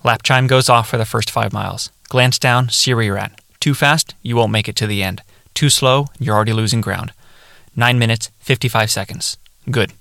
Lap 0.04 0.22
chime 0.22 0.48
goes 0.48 0.68
off 0.68 0.90
for 0.90 0.98
the 0.98 1.06
first 1.06 1.32
five 1.32 1.54
miles. 1.54 1.90
Glance 2.10 2.38
down, 2.38 2.68
see 2.70 2.94
where 2.94 3.04
you're 3.04 3.18
at. 3.18 3.40
Too 3.62 3.74
fast, 3.74 4.16
you 4.22 4.36
won't 4.36 4.52
make 4.52 4.68
it 4.68 4.76
to 4.76 4.88
the 4.88 5.02
end. 5.02 5.22
Too 5.54 5.70
slow, 5.70 6.08
you're 6.20 6.36
already 6.36 6.52
losing 6.52 6.82
ground. 6.82 7.14
9 7.76 7.98
minutes, 7.98 8.30
55 8.40 8.92
seconds. 8.92 9.38
Good. 9.72 9.94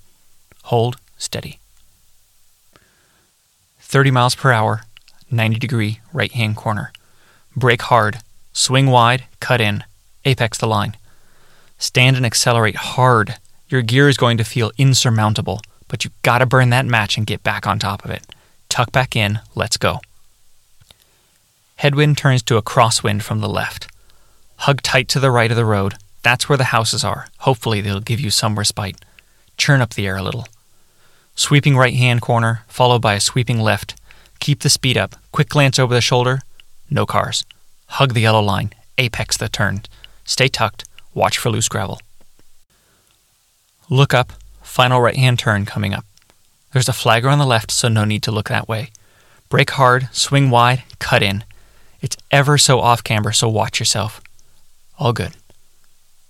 Hold 0.64 0.96
steady. 1.16 1.60
30 3.78 4.10
miles 4.10 4.34
per 4.34 4.50
hour, 4.50 4.82
90 5.30 5.58
degree 5.58 6.00
right 6.12 6.32
hand 6.32 6.56
corner. 6.56 6.92
Brake 7.54 7.82
hard, 7.82 8.18
swing 8.52 8.88
wide, 8.88 9.24
cut 9.38 9.60
in, 9.60 9.84
apex 10.24 10.58
the 10.58 10.66
line. 10.66 10.96
Stand 11.78 12.16
and 12.16 12.26
accelerate 12.26 12.76
hard. 12.76 13.36
Your 13.68 13.82
gear 13.82 14.08
is 14.08 14.16
going 14.16 14.36
to 14.38 14.44
feel 14.44 14.72
insurmountable, 14.78 15.60
but 15.88 16.04
you've 16.04 16.22
got 16.22 16.38
to 16.38 16.46
burn 16.46 16.70
that 16.70 16.86
match 16.86 17.16
and 17.16 17.26
get 17.26 17.42
back 17.42 17.66
on 17.66 17.78
top 17.78 18.04
of 18.04 18.10
it. 18.10 18.26
Tuck 18.72 18.90
back 18.90 19.14
in, 19.14 19.40
let's 19.54 19.76
go. 19.76 20.00
Headwind 21.76 22.16
turns 22.16 22.42
to 22.44 22.56
a 22.56 22.62
crosswind 22.62 23.20
from 23.20 23.40
the 23.40 23.48
left. 23.48 23.86
Hug 24.60 24.80
tight 24.80 25.08
to 25.08 25.20
the 25.20 25.30
right 25.30 25.50
of 25.50 25.58
the 25.58 25.66
road. 25.66 25.96
That's 26.22 26.48
where 26.48 26.56
the 26.56 26.72
houses 26.72 27.04
are. 27.04 27.26
Hopefully, 27.40 27.82
they'll 27.82 28.00
give 28.00 28.18
you 28.18 28.30
some 28.30 28.58
respite. 28.58 28.96
Churn 29.58 29.82
up 29.82 29.92
the 29.92 30.06
air 30.06 30.16
a 30.16 30.22
little. 30.22 30.46
Sweeping 31.34 31.76
right 31.76 31.92
hand 31.92 32.22
corner, 32.22 32.62
followed 32.66 33.02
by 33.02 33.12
a 33.12 33.20
sweeping 33.20 33.60
left. 33.60 33.94
Keep 34.40 34.60
the 34.60 34.70
speed 34.70 34.96
up. 34.96 35.16
Quick 35.32 35.50
glance 35.50 35.78
over 35.78 35.92
the 35.92 36.00
shoulder. 36.00 36.40
No 36.88 37.04
cars. 37.04 37.44
Hug 37.88 38.14
the 38.14 38.22
yellow 38.22 38.40
line. 38.40 38.72
Apex 38.96 39.36
the 39.36 39.50
turn. 39.50 39.82
Stay 40.24 40.48
tucked. 40.48 40.84
Watch 41.12 41.36
for 41.36 41.50
loose 41.50 41.68
gravel. 41.68 42.00
Look 43.90 44.14
up. 44.14 44.32
Final 44.62 45.02
right 45.02 45.16
hand 45.16 45.38
turn 45.38 45.66
coming 45.66 45.92
up. 45.92 46.06
There's 46.72 46.88
a 46.88 46.92
flagger 46.92 47.28
on 47.28 47.38
the 47.38 47.46
left, 47.46 47.70
so 47.70 47.88
no 47.88 48.04
need 48.04 48.22
to 48.24 48.32
look 48.32 48.48
that 48.48 48.68
way. 48.68 48.90
Brake 49.48 49.70
hard, 49.70 50.08
swing 50.12 50.50
wide, 50.50 50.84
cut 50.98 51.22
in. 51.22 51.44
It's 52.00 52.16
ever 52.30 52.56
so 52.56 52.80
off 52.80 53.04
camber, 53.04 53.32
so 53.32 53.48
watch 53.48 53.78
yourself. 53.78 54.20
All 54.98 55.12
good. 55.12 55.32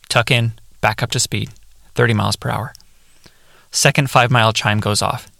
Tuck 0.08 0.30
in, 0.30 0.52
back 0.80 1.02
up 1.02 1.10
to 1.12 1.20
speed, 1.20 1.50
30 1.94 2.14
miles 2.14 2.36
per 2.36 2.50
hour. 2.50 2.72
Second 3.70 4.10
five 4.10 4.30
mile 4.30 4.52
chime 4.52 4.80
goes 4.80 5.00
off. 5.00 5.30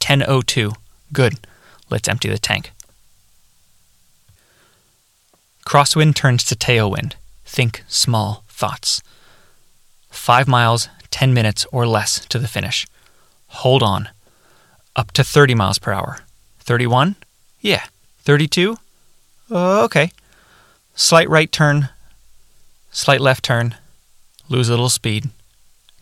10.02. 0.00 0.74
Good. 1.12 1.34
Let's 1.88 2.08
empty 2.08 2.28
the 2.28 2.38
tank. 2.38 2.72
Crosswind 5.64 6.14
turns 6.14 6.44
to 6.44 6.56
tailwind. 6.56 7.14
Think 7.46 7.84
small 7.88 8.44
thoughts. 8.48 9.02
Five 10.10 10.46
miles, 10.46 10.88
10 11.10 11.32
minutes 11.32 11.66
or 11.72 11.86
less 11.86 12.26
to 12.26 12.38
the 12.38 12.48
finish. 12.48 12.86
Hold 13.48 13.82
on. 13.82 14.08
Up 14.96 15.12
to 15.12 15.24
30 15.24 15.54
miles 15.54 15.78
per 15.78 15.92
hour. 15.92 16.18
31? 16.60 17.16
Yeah. 17.60 17.84
32? 18.22 18.76
Uh, 19.50 19.84
okay. 19.84 20.10
Slight 20.94 21.28
right 21.28 21.50
turn, 21.50 21.88
slight 22.92 23.20
left 23.20 23.44
turn, 23.44 23.74
lose 24.48 24.68
a 24.68 24.72
little 24.72 24.88
speed, 24.88 25.30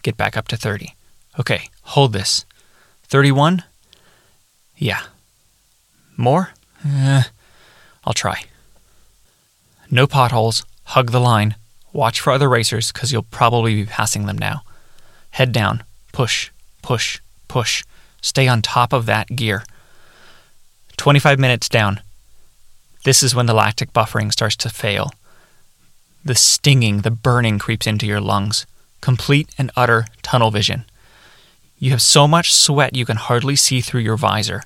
get 0.03 0.17
back 0.19 0.37
up 0.37 0.49
to 0.49 0.57
30. 0.57 0.95
Okay, 1.41 1.71
hold 1.83 2.13
this. 2.13 2.45
31? 3.05 3.65
Yeah. 4.77 5.01
More? 6.17 6.51
Eh, 6.87 7.23
I'll 8.05 8.13
try. 8.13 8.45
No 9.91 10.07
potholes, 10.07 10.65
hug 10.85 11.11
the 11.11 11.21
line, 11.21 11.57
watch 11.95 12.21
for 12.21 12.31
other 12.33 12.49
racers 12.51 12.93
because 12.93 13.13
you'll 13.13 13.23
probably 13.23 13.75
be 13.75 13.87
passing 13.87 14.27
them 14.27 14.37
now. 14.37 14.63
Head 15.31 15.53
down, 15.53 15.85
push, 16.13 16.51
push, 16.83 17.19
push. 17.49 17.83
Stay 18.23 18.49
on 18.49 18.63
top 18.63 18.95
of 18.95 19.05
that 19.07 19.37
gear. 19.37 19.65
25 20.97 21.39
minutes 21.39 21.69
down. 21.69 22.01
This 23.05 23.23
is 23.23 23.35
when 23.35 23.47
the 23.47 23.55
lactic 23.55 23.93
buffering 23.93 24.33
starts 24.33 24.57
to 24.57 24.71
fail. 24.71 25.11
The 26.25 26.37
stinging, 26.37 27.01
the 27.01 27.11
burning 27.11 27.59
creeps 27.59 27.87
into 27.87 28.07
your 28.07 28.21
lungs. 28.21 28.65
Complete 29.01 29.49
and 29.59 29.73
utter 29.77 30.07
tunnel 30.23 30.53
vision. 30.53 30.85
You 31.79 31.91
have 31.91 32.01
so 32.01 32.29
much 32.29 32.55
sweat 32.55 32.95
you 32.95 33.05
can 33.05 33.17
hardly 33.17 33.57
see 33.57 33.81
through 33.81 34.03
your 34.03 34.17
visor. 34.17 34.63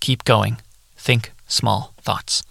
Keep 0.00 0.24
going. 0.24 0.56
Think 0.96 1.32
small 1.46 1.92
thoughts. 2.00 2.42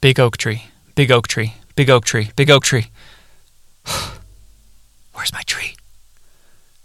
Big 0.00 0.20
oak 0.20 0.36
tree, 0.36 0.66
big 0.94 1.10
oak 1.10 1.26
tree, 1.26 1.54
big 1.74 1.90
oak 1.90 2.04
tree, 2.04 2.30
big 2.36 2.50
oak 2.50 2.62
tree. 2.62 2.86
Where's 5.14 5.32
my 5.32 5.42
tree? 5.46 5.74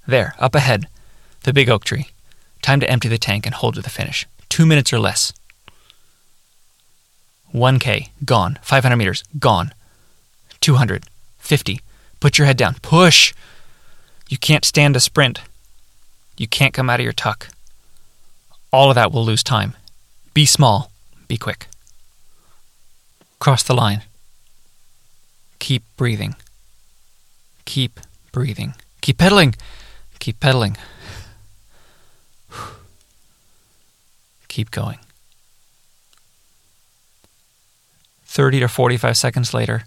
There, 0.08 0.34
up 0.39 0.56
ahead. 0.56 0.88
The 1.50 1.54
big 1.54 1.68
oak 1.68 1.84
tree. 1.84 2.10
Time 2.62 2.80
to 2.80 2.88
empty 2.88 3.10
the 3.10 3.18
tank 3.18 3.48
and 3.48 3.56
hold 3.56 3.74
to 3.74 3.82
the 3.82 3.90
finish. 3.90 4.28
Two 4.50 4.68
minutes 4.68 4.94
or 4.94 5.00
less. 5.00 5.34
1K, 7.52 8.10
gone. 8.24 8.60
500 8.62 8.96
meters, 8.96 9.24
gone. 9.40 9.74
200, 10.62 11.06
50. 11.40 11.82
Put 12.20 12.38
your 12.38 12.46
head 12.46 12.56
down. 12.56 12.76
Push! 12.84 13.34
You 14.30 14.38
can't 14.38 14.64
stand 14.64 14.96
a 14.96 15.00
sprint. 15.00 15.42
You 16.38 16.48
can't 16.48 16.72
come 16.72 16.88
out 16.88 17.00
of 17.00 17.04
your 17.04 17.14
tuck. 17.14 17.48
All 18.72 18.92
of 18.92 18.96
that 18.96 19.12
will 19.12 19.26
lose 19.26 19.42
time. 19.42 19.74
Be 20.36 20.46
small. 20.46 20.92
Be 21.28 21.38
quick. 21.38 21.66
Cross 23.40 23.64
the 23.64 23.74
line. 23.74 24.04
Keep 25.58 25.82
breathing. 25.98 26.36
Keep 27.66 28.00
breathing. 28.32 28.76
Keep 29.02 29.18
pedaling. 29.18 29.56
Keep 30.20 30.40
pedaling. 30.40 30.78
Keep 34.50 34.72
going. 34.72 35.00
30 38.26 38.60
to 38.60 38.68
45 38.68 39.18
seconds 39.18 39.54
later, 39.54 39.84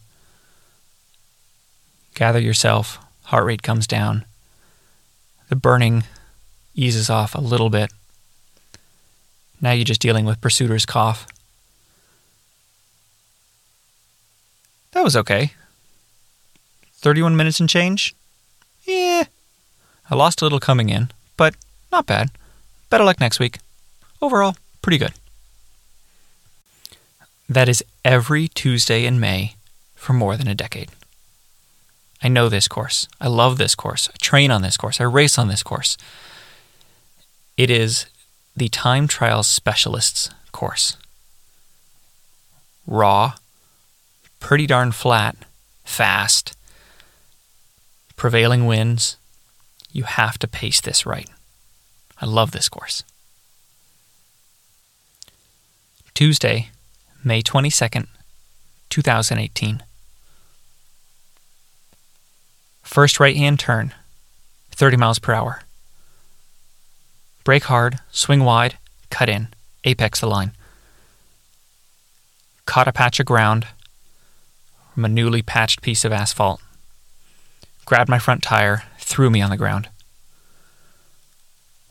gather 2.15 2.41
yourself, 2.41 2.99
heart 3.25 3.45
rate 3.45 3.63
comes 3.63 3.87
down, 3.87 4.25
the 5.49 5.57
burning 5.57 6.05
eases 6.75 7.09
off 7.09 7.35
a 7.35 7.41
little 7.41 7.71
bit. 7.71 7.93
Now 9.61 9.73
you're 9.73 9.85
just 9.85 10.01
dealing 10.01 10.25
with 10.25 10.41
pursuer's 10.41 10.85
cough. 10.85 11.27
That 14.93 15.05
was 15.05 15.17
okay. 15.17 15.53
31 16.95 17.37
minutes 17.37 17.61
and 17.61 17.69
change? 17.69 18.15
Yeah. 18.85 19.25
I 20.11 20.15
lost 20.15 20.43
a 20.43 20.45
little 20.45 20.61
coming 20.61 20.89
in, 20.89 21.11
but 21.37 21.55
not 21.91 22.07
bad. 22.07 22.31
Better 22.91 23.05
luck 23.05 23.21
next 23.21 23.39
week. 23.39 23.59
Overall, 24.23 24.55
pretty 24.81 24.99
good. 24.99 25.13
That 27.49 27.69
is 27.69 27.85
every 28.05 28.47
Tuesday 28.47 29.05
in 29.05 29.19
May 29.19 29.57
for 29.97 30.13
more 30.13 30.37
than 30.37 30.47
a 30.47 30.55
decade. 30.55 30.91
I 32.23 32.29
know 32.29 32.49
this 32.49 32.69
course. 32.69 33.09
I 33.21 33.27
love 33.27 33.59
this 33.59 33.75
course. 33.75 34.09
I 34.09 34.17
train 34.23 34.53
on 34.53 34.63
this 34.63 34.77
course. 34.77 35.01
I 35.01 35.05
race 35.05 35.39
on 35.39 35.49
this 35.49 35.65
course. 35.65 35.99
It 37.57 37.69
is 37.69 38.07
the 38.57 38.69
Time 38.69 39.09
Trials 39.09 39.49
Specialists 39.49 40.31
course. 40.53 40.97
Raw, 42.87 43.35
pretty 44.39 44.69
darn 44.69 44.93
flat, 44.93 45.37
fast, 45.85 46.57
prevailing 48.15 48.67
winds. 48.67 49.17
You 49.91 50.05
have 50.05 50.39
to 50.39 50.47
pace 50.47 50.81
this 50.81 51.05
right. 51.05 51.29
I 52.21 52.27
love 52.27 52.53
this 52.53 52.69
course. 52.69 53.03
Tuesday, 56.15 56.69
May 57.25 57.41
22nd, 57.41 58.07
2018. 58.91 59.83
First 62.83 63.19
right 63.19 63.35
hand 63.35 63.59
turn, 63.59 63.95
30 64.73 64.99
miles 64.99 65.19
per 65.19 65.33
hour. 65.33 65.63
Brake 67.45 67.65
hard, 67.65 67.99
swing 68.11 68.45
wide, 68.45 68.77
cut 69.09 69.31
in, 69.31 69.49
apex 69.85 70.21
the 70.21 70.27
line. 70.27 70.53
Caught 72.67 72.89
a 72.89 72.93
patch 72.93 73.19
of 73.19 73.25
ground 73.25 73.67
from 74.93 75.07
a 75.07 75.09
newly 75.09 75.41
patched 75.41 75.81
piece 75.81 76.05
of 76.05 76.13
asphalt. 76.13 76.61
Grabbed 77.87 78.11
my 78.11 78.19
front 78.19 78.43
tire, 78.43 78.85
threw 78.99 79.31
me 79.31 79.41
on 79.41 79.51
the 79.51 79.57
ground. 79.57 79.89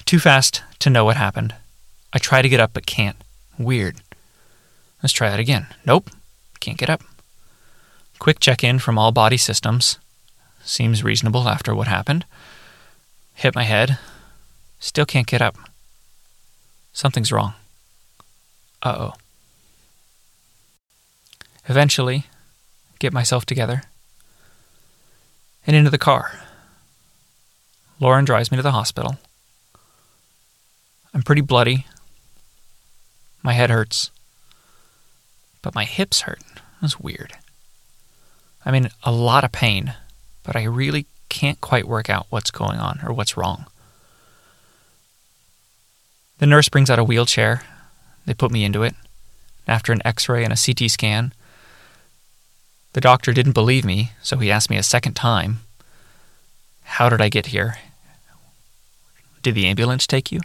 Too 0.05 0.19
fast 0.19 0.61
to 0.77 0.91
know 0.91 1.05
what 1.05 1.17
happened. 1.17 1.55
I 2.13 2.19
try 2.19 2.43
to 2.43 2.49
get 2.49 2.59
up 2.59 2.71
but 2.73 2.85
can't. 2.85 3.17
Weird. 3.57 3.97
Let's 5.01 5.13
try 5.13 5.29
that 5.29 5.39
again. 5.39 5.67
Nope, 5.85 6.09
can't 6.59 6.77
get 6.77 6.89
up. 6.89 7.01
Quick 8.19 8.39
check 8.39 8.63
in 8.63 8.79
from 8.79 8.97
all 8.97 9.11
body 9.11 9.37
systems. 9.37 9.97
Seems 10.63 11.03
reasonable 11.03 11.49
after 11.49 11.73
what 11.73 11.87
happened. 11.87 12.25
Hit 13.33 13.55
my 13.55 13.63
head. 13.63 13.97
Still 14.79 15.05
can't 15.05 15.25
get 15.25 15.41
up. 15.41 15.57
Something's 16.93 17.31
wrong. 17.31 17.53
Uh 18.83 18.95
oh. 18.97 19.13
Eventually, 21.67 22.25
get 22.99 23.13
myself 23.13 23.45
together 23.45 23.83
and 25.65 25.75
into 25.75 25.89
the 25.89 25.97
car. 25.97 26.39
Lauren 27.99 28.25
drives 28.25 28.51
me 28.51 28.57
to 28.57 28.63
the 28.63 28.71
hospital. 28.71 29.17
I'm 31.13 31.23
pretty 31.23 31.41
bloody. 31.41 31.85
My 33.43 33.53
head 33.53 33.69
hurts. 33.69 34.11
But 35.61 35.75
my 35.75 35.85
hips 35.85 36.21
hurt. 36.21 36.41
That's 36.81 36.99
weird. 36.99 37.33
I'm 38.65 38.75
in 38.75 38.89
a 39.03 39.11
lot 39.11 39.43
of 39.43 39.51
pain 39.51 39.93
but 40.43 40.55
I 40.55 40.63
really 40.63 41.05
can't 41.29 41.61
quite 41.61 41.87
work 41.87 42.09
out 42.09 42.27
what's 42.29 42.51
going 42.51 42.79
on 42.79 42.99
or 43.03 43.13
what's 43.13 43.37
wrong. 43.37 43.65
The 46.39 46.47
nurse 46.47 46.69
brings 46.69 46.89
out 46.89 46.99
a 46.99 47.03
wheelchair. 47.03 47.63
They 48.25 48.33
put 48.33 48.51
me 48.51 48.63
into 48.63 48.83
it. 48.83 48.95
After 49.67 49.93
an 49.93 50.01
x 50.03 50.27
ray 50.27 50.43
and 50.43 50.51
a 50.51 50.57
CT 50.57 50.89
scan, 50.89 51.33
the 52.93 53.01
doctor 53.01 53.31
didn't 53.31 53.53
believe 53.53 53.85
me, 53.85 54.11
so 54.21 54.37
he 54.37 54.51
asked 54.51 54.69
me 54.69 54.77
a 54.77 54.83
second 54.83 55.13
time, 55.13 55.59
How 56.83 57.09
did 57.09 57.21
I 57.21 57.29
get 57.29 57.47
here? 57.47 57.77
Did 59.43 59.55
the 59.55 59.67
ambulance 59.67 60.05
take 60.07 60.31
you? 60.31 60.39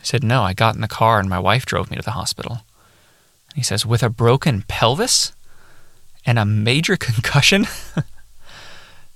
I 0.00 0.02
said, 0.02 0.24
No, 0.24 0.42
I 0.42 0.54
got 0.54 0.74
in 0.74 0.80
the 0.80 0.88
car 0.88 1.20
and 1.20 1.28
my 1.28 1.38
wife 1.38 1.66
drove 1.66 1.90
me 1.90 1.96
to 1.96 2.02
the 2.02 2.12
hospital. 2.12 2.62
He 3.56 3.62
says, 3.62 3.86
With 3.86 4.02
a 4.02 4.10
broken 4.10 4.62
pelvis 4.68 5.32
and 6.26 6.38
a 6.38 6.44
major 6.44 6.96
concussion? 7.08 7.66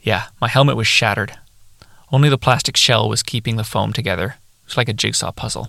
yeah, 0.00 0.24
my 0.40 0.48
helmet 0.48 0.76
was 0.76 0.86
shattered. 0.86 1.38
Only 2.10 2.30
the 2.30 2.38
plastic 2.38 2.76
shell 2.76 3.08
was 3.08 3.22
keeping 3.22 3.56
the 3.56 3.64
foam 3.64 3.92
together. 3.92 4.36
It 4.62 4.66
was 4.66 4.76
like 4.78 4.88
a 4.88 4.94
jigsaw 4.94 5.30
puzzle. 5.30 5.68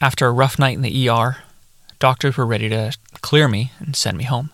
After 0.00 0.26
a 0.26 0.32
rough 0.32 0.58
night 0.58 0.76
in 0.76 0.82
the 0.82 1.08
ER, 1.08 1.36
doctors 1.98 2.36
were 2.36 2.46
ready 2.46 2.68
to 2.70 2.96
clear 3.20 3.46
me 3.46 3.72
and 3.78 3.94
send 3.94 4.16
me 4.16 4.24
home. 4.24 4.50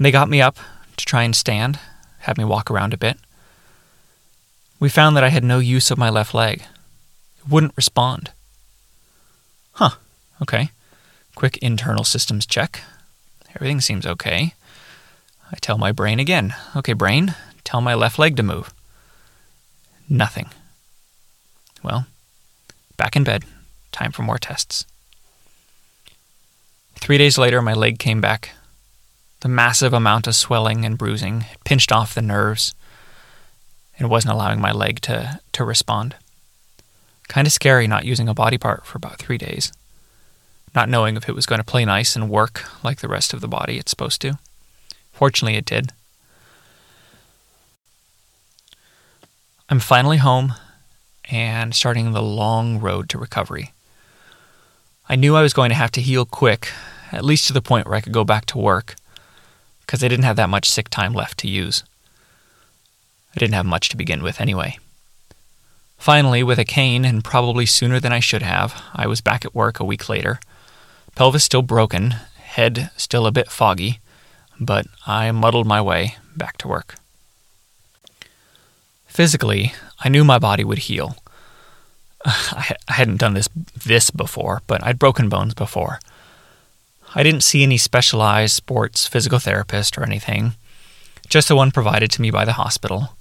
They 0.00 0.10
got 0.10 0.28
me 0.30 0.40
up 0.40 0.56
to 0.96 1.04
try 1.04 1.22
and 1.22 1.36
stand, 1.36 1.78
had 2.20 2.38
me 2.38 2.44
walk 2.44 2.70
around 2.70 2.92
a 2.92 2.98
bit. 2.98 3.18
We 4.80 4.88
found 4.88 5.16
that 5.16 5.24
I 5.24 5.28
had 5.28 5.44
no 5.44 5.58
use 5.58 5.90
of 5.90 5.98
my 5.98 6.08
left 6.10 6.34
leg. 6.34 6.62
It 7.38 7.48
wouldn't 7.48 7.76
respond. 7.76 8.32
Huh, 9.72 9.90
okay. 10.42 10.70
Quick 11.34 11.56
internal 11.58 12.04
systems 12.04 12.46
check. 12.46 12.82
Everything 13.54 13.80
seems 13.80 14.06
okay. 14.06 14.54
I 15.50 15.56
tell 15.60 15.78
my 15.78 15.92
brain 15.92 16.20
again, 16.20 16.54
okay, 16.76 16.92
brain, 16.92 17.34
tell 17.64 17.80
my 17.80 17.94
left 17.94 18.18
leg 18.18 18.36
to 18.36 18.42
move. 18.42 18.72
Nothing. 20.08 20.50
Well, 21.82 22.06
back 22.96 23.16
in 23.16 23.24
bed, 23.24 23.44
Time 23.92 24.12
for 24.12 24.22
more 24.22 24.38
tests. 24.38 24.84
Three 26.96 27.18
days 27.18 27.38
later, 27.38 27.60
my 27.62 27.74
leg 27.74 27.98
came 27.98 28.20
back. 28.20 28.50
The 29.40 29.48
massive 29.48 29.92
amount 29.92 30.26
of 30.26 30.36
swelling 30.36 30.84
and 30.84 30.98
bruising 30.98 31.46
pinched 31.64 31.92
off 31.92 32.14
the 32.14 32.22
nerves 32.22 32.74
and 33.98 34.10
wasn't 34.10 34.34
allowing 34.34 34.60
my 34.60 34.72
leg 34.72 35.00
to, 35.02 35.40
to 35.52 35.64
respond. 35.64 36.14
Kind 37.30 37.46
of 37.46 37.52
scary 37.52 37.86
not 37.86 38.04
using 38.04 38.28
a 38.28 38.34
body 38.34 38.58
part 38.58 38.84
for 38.84 38.96
about 38.96 39.20
three 39.20 39.38
days, 39.38 39.72
not 40.74 40.88
knowing 40.88 41.16
if 41.16 41.28
it 41.28 41.34
was 41.36 41.46
going 41.46 41.60
to 41.60 41.64
play 41.64 41.84
nice 41.84 42.16
and 42.16 42.28
work 42.28 42.64
like 42.82 42.98
the 42.98 43.06
rest 43.06 43.32
of 43.32 43.40
the 43.40 43.46
body 43.46 43.78
it's 43.78 43.90
supposed 43.90 44.20
to. 44.22 44.36
Fortunately, 45.12 45.56
it 45.56 45.64
did. 45.64 45.92
I'm 49.68 49.78
finally 49.78 50.16
home 50.16 50.54
and 51.30 51.72
starting 51.72 52.10
the 52.10 52.20
long 52.20 52.80
road 52.80 53.08
to 53.10 53.18
recovery. 53.18 53.74
I 55.08 55.14
knew 55.14 55.36
I 55.36 55.42
was 55.42 55.52
going 55.52 55.68
to 55.68 55.76
have 55.76 55.92
to 55.92 56.00
heal 56.00 56.24
quick, 56.24 56.72
at 57.12 57.24
least 57.24 57.46
to 57.46 57.52
the 57.52 57.62
point 57.62 57.86
where 57.86 57.94
I 57.94 58.00
could 58.00 58.12
go 58.12 58.24
back 58.24 58.44
to 58.46 58.58
work, 58.58 58.96
because 59.82 60.02
I 60.02 60.08
didn't 60.08 60.24
have 60.24 60.34
that 60.34 60.50
much 60.50 60.68
sick 60.68 60.88
time 60.88 61.12
left 61.12 61.38
to 61.38 61.48
use. 61.48 61.84
I 63.36 63.38
didn't 63.38 63.54
have 63.54 63.66
much 63.66 63.88
to 63.90 63.96
begin 63.96 64.20
with 64.20 64.40
anyway. 64.40 64.80
Finally, 66.00 66.42
with 66.42 66.58
a 66.58 66.64
cane, 66.64 67.04
and 67.04 67.22
probably 67.22 67.66
sooner 67.66 68.00
than 68.00 68.10
I 68.10 68.20
should 68.20 68.40
have, 68.40 68.82
I 68.94 69.06
was 69.06 69.20
back 69.20 69.44
at 69.44 69.54
work 69.54 69.78
a 69.78 69.84
week 69.84 70.08
later. 70.08 70.40
Pelvis 71.14 71.44
still 71.44 71.60
broken, 71.60 72.12
head 72.38 72.90
still 72.96 73.26
a 73.26 73.30
bit 73.30 73.50
foggy, 73.50 74.00
but 74.58 74.86
I 75.06 75.30
muddled 75.30 75.66
my 75.66 75.82
way 75.82 76.16
back 76.34 76.56
to 76.58 76.68
work. 76.68 76.94
Physically, 79.08 79.74
I 80.02 80.08
knew 80.08 80.24
my 80.24 80.38
body 80.38 80.64
would 80.64 80.78
heal. 80.78 81.16
I 82.24 82.76
hadn't 82.88 83.20
done 83.20 83.34
this 83.34 83.50
this 83.84 84.10
before, 84.10 84.62
but 84.66 84.82
I'd 84.82 84.98
broken 84.98 85.28
bones 85.28 85.52
before. 85.52 86.00
I 87.14 87.22
didn't 87.22 87.42
see 87.42 87.62
any 87.62 87.76
specialized 87.76 88.54
sports 88.54 89.06
physical 89.06 89.38
therapist 89.38 89.98
or 89.98 90.04
anything, 90.04 90.54
just 91.28 91.48
the 91.48 91.56
one 91.56 91.70
provided 91.70 92.10
to 92.12 92.22
me 92.22 92.30
by 92.30 92.46
the 92.46 92.54
hospital. 92.54 93.16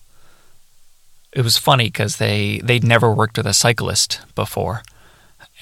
It 1.31 1.43
was 1.43 1.57
funny 1.57 1.85
because 1.85 2.17
they 2.17 2.59
they'd 2.63 2.83
never 2.83 3.11
worked 3.13 3.37
with 3.37 3.45
a 3.47 3.53
cyclist 3.53 4.21
before, 4.35 4.81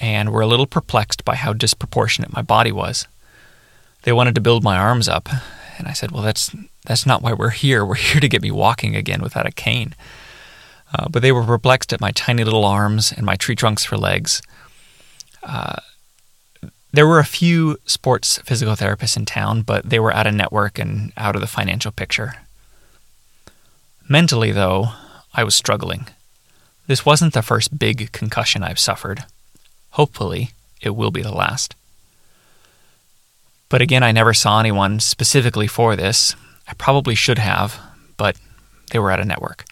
and 0.00 0.30
were 0.30 0.40
a 0.40 0.46
little 0.46 0.66
perplexed 0.66 1.24
by 1.24 1.34
how 1.34 1.52
disproportionate 1.52 2.32
my 2.32 2.42
body 2.42 2.72
was. 2.72 3.06
They 4.02 4.12
wanted 4.12 4.34
to 4.36 4.40
build 4.40 4.64
my 4.64 4.78
arms 4.78 5.08
up, 5.08 5.28
and 5.76 5.86
I 5.86 5.92
said, 5.92 6.10
"Well, 6.10 6.22
that's 6.22 6.50
that's 6.86 7.04
not 7.04 7.22
why 7.22 7.32
we're 7.32 7.50
here. 7.50 7.84
We're 7.84 7.94
here 7.96 8.20
to 8.20 8.28
get 8.28 8.42
me 8.42 8.50
walking 8.50 8.96
again 8.96 9.20
without 9.22 9.46
a 9.46 9.52
cane." 9.52 9.94
Uh, 10.94 11.06
but 11.08 11.20
they 11.20 11.32
were 11.32 11.44
perplexed 11.44 11.92
at 11.92 12.00
my 12.00 12.12
tiny 12.12 12.44
little 12.44 12.64
arms 12.64 13.12
and 13.12 13.26
my 13.26 13.36
tree 13.36 13.54
trunks 13.54 13.84
for 13.84 13.98
legs. 13.98 14.40
Uh, 15.42 15.76
there 16.92 17.06
were 17.06 17.18
a 17.18 17.24
few 17.24 17.76
sports 17.84 18.38
physical 18.38 18.74
therapists 18.74 19.16
in 19.16 19.26
town, 19.26 19.62
but 19.62 19.90
they 19.90 20.00
were 20.00 20.14
out 20.14 20.26
of 20.26 20.34
network 20.34 20.78
and 20.78 21.12
out 21.16 21.34
of 21.34 21.42
the 21.42 21.46
financial 21.46 21.92
picture. 21.92 22.36
Mentally, 24.08 24.52
though, 24.52 24.92
I 25.34 25.44
was 25.44 25.54
struggling. 25.54 26.08
This 26.86 27.04
wasn't 27.04 27.34
the 27.34 27.42
first 27.42 27.78
big 27.78 28.12
concussion 28.12 28.62
I've 28.62 28.78
suffered. 28.78 29.24
Hopefully, 29.90 30.50
it 30.80 30.90
will 30.90 31.10
be 31.10 31.22
the 31.22 31.34
last. 31.34 31.74
But 33.68 33.82
again, 33.82 34.02
I 34.02 34.12
never 34.12 34.32
saw 34.32 34.60
anyone 34.60 35.00
specifically 35.00 35.66
for 35.66 35.96
this. 35.96 36.34
I 36.66 36.74
probably 36.74 37.14
should 37.14 37.38
have, 37.38 37.78
but 38.16 38.36
they 38.90 38.98
were 38.98 39.10
out 39.10 39.20
of 39.20 39.26
network. 39.26 39.64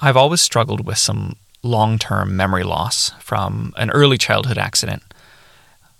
I've 0.00 0.16
always 0.16 0.40
struggled 0.40 0.86
with 0.86 0.98
some 0.98 1.36
long 1.62 1.98
term 1.98 2.36
memory 2.36 2.62
loss 2.62 3.10
from 3.20 3.74
an 3.76 3.90
early 3.90 4.18
childhood 4.18 4.58
accident. 4.58 5.02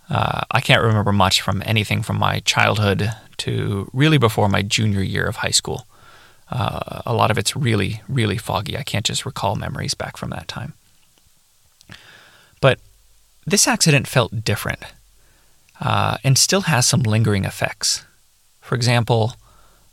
Uh, 0.09 0.43
I 0.51 0.61
can't 0.61 0.83
remember 0.83 1.13
much 1.13 1.41
from 1.41 1.63
anything 1.67 2.03
from 2.03 2.19
my 2.19 2.41
childhood 2.41 3.11
to 3.39 3.91
really 3.93 4.19
before 4.19 4.49
my 4.49 4.63
junior 4.63 5.03
year 5.03 5.27
of 5.27 5.37
high 5.37 5.51
school. 5.51 5.86
Uh, 6.51 7.03
a 7.05 7.15
lot 7.15 7.31
of 7.31 7.39
it's 7.39 7.57
really, 7.57 8.03
really 8.09 8.39
foggy. 8.39 8.77
I 8.77 8.83
can't 8.83 9.05
just 9.05 9.27
recall 9.27 9.57
memories 9.57 9.95
back 9.95 10.17
from 10.17 10.31
that 10.31 10.49
time. 10.49 10.75
But 12.61 12.79
this 13.45 13.67
accident 13.67 14.07
felt 14.07 14.45
different 14.45 14.83
uh, 15.81 16.19
and 16.23 16.39
still 16.39 16.63
has 16.63 16.87
some 16.87 17.03
lingering 17.03 17.45
effects. 17.45 18.05
For 18.61 18.75
example, 18.75 19.35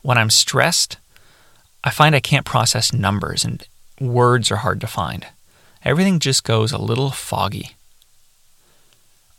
when 0.01 0.17
I'm 0.17 0.29
stressed, 0.29 0.97
I 1.83 1.89
find 1.89 2.15
I 2.15 2.19
can't 2.19 2.45
process 2.45 2.93
numbers 2.93 3.43
and 3.43 3.65
words 3.99 4.51
are 4.51 4.57
hard 4.57 4.79
to 4.81 4.87
find. 4.87 5.25
Everything 5.83 6.19
just 6.19 6.43
goes 6.43 6.71
a 6.71 6.77
little 6.77 7.09
foggy. 7.09 7.75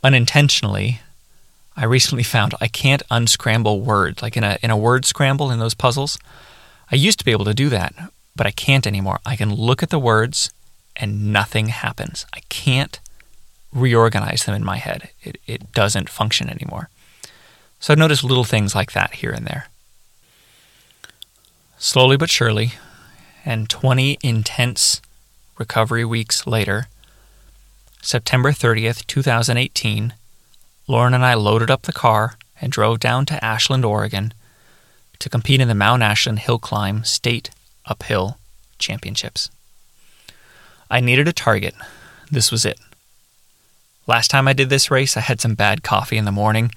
Unintentionally, 0.02 1.00
I 1.76 1.84
recently 1.84 2.22
found 2.34 2.54
I 2.60 2.68
can't 2.68 3.02
unscramble 3.10 3.80
words, 3.80 4.22
like 4.22 4.36
in 4.36 4.44
a, 4.44 4.58
in 4.62 4.70
a 4.70 4.76
word 4.76 5.04
scramble 5.04 5.50
in 5.50 5.58
those 5.58 5.74
puzzles. 5.74 6.18
I 6.94 6.96
used 6.96 7.18
to 7.18 7.24
be 7.24 7.32
able 7.32 7.46
to 7.46 7.54
do 7.54 7.70
that, 7.70 7.92
but 8.36 8.46
I 8.46 8.52
can't 8.52 8.86
anymore. 8.86 9.18
I 9.26 9.34
can 9.34 9.52
look 9.52 9.82
at 9.82 9.90
the 9.90 9.98
words 9.98 10.52
and 10.94 11.32
nothing 11.32 11.66
happens. 11.66 12.24
I 12.32 12.38
can't 12.48 13.00
reorganize 13.72 14.44
them 14.44 14.54
in 14.54 14.64
my 14.64 14.76
head. 14.76 15.10
It, 15.20 15.38
it 15.44 15.72
doesn't 15.72 16.08
function 16.08 16.48
anymore. 16.48 16.90
So 17.80 17.92
I've 17.92 17.98
noticed 17.98 18.22
little 18.22 18.44
things 18.44 18.76
like 18.76 18.92
that 18.92 19.14
here 19.14 19.32
and 19.32 19.44
there. 19.44 19.66
Slowly 21.78 22.16
but 22.16 22.30
surely, 22.30 22.74
and 23.44 23.68
20 23.68 24.18
intense 24.22 25.02
recovery 25.58 26.04
weeks 26.04 26.46
later, 26.46 26.86
September 28.02 28.52
30th, 28.52 29.04
2018, 29.08 30.14
Lauren 30.86 31.12
and 31.12 31.24
I 31.24 31.34
loaded 31.34 31.72
up 31.72 31.82
the 31.82 31.92
car 31.92 32.36
and 32.60 32.70
drove 32.70 33.00
down 33.00 33.26
to 33.26 33.44
Ashland, 33.44 33.84
Oregon 33.84 34.32
to 35.18 35.28
compete 35.28 35.60
in 35.60 35.68
the 35.68 35.74
Mount 35.74 36.02
Ashland 36.02 36.40
Hill 36.40 36.58
Climb 36.58 37.04
State 37.04 37.50
Uphill 37.86 38.38
Championships. 38.78 39.50
I 40.90 41.00
needed 41.00 41.28
a 41.28 41.32
target. 41.32 41.74
This 42.30 42.50
was 42.50 42.64
it. 42.64 42.78
Last 44.06 44.30
time 44.30 44.46
I 44.46 44.52
did 44.52 44.68
this 44.68 44.90
race, 44.90 45.16
I 45.16 45.20
had 45.20 45.40
some 45.40 45.54
bad 45.54 45.82
coffee 45.82 46.18
in 46.18 46.24
the 46.24 46.32
morning 46.32 46.70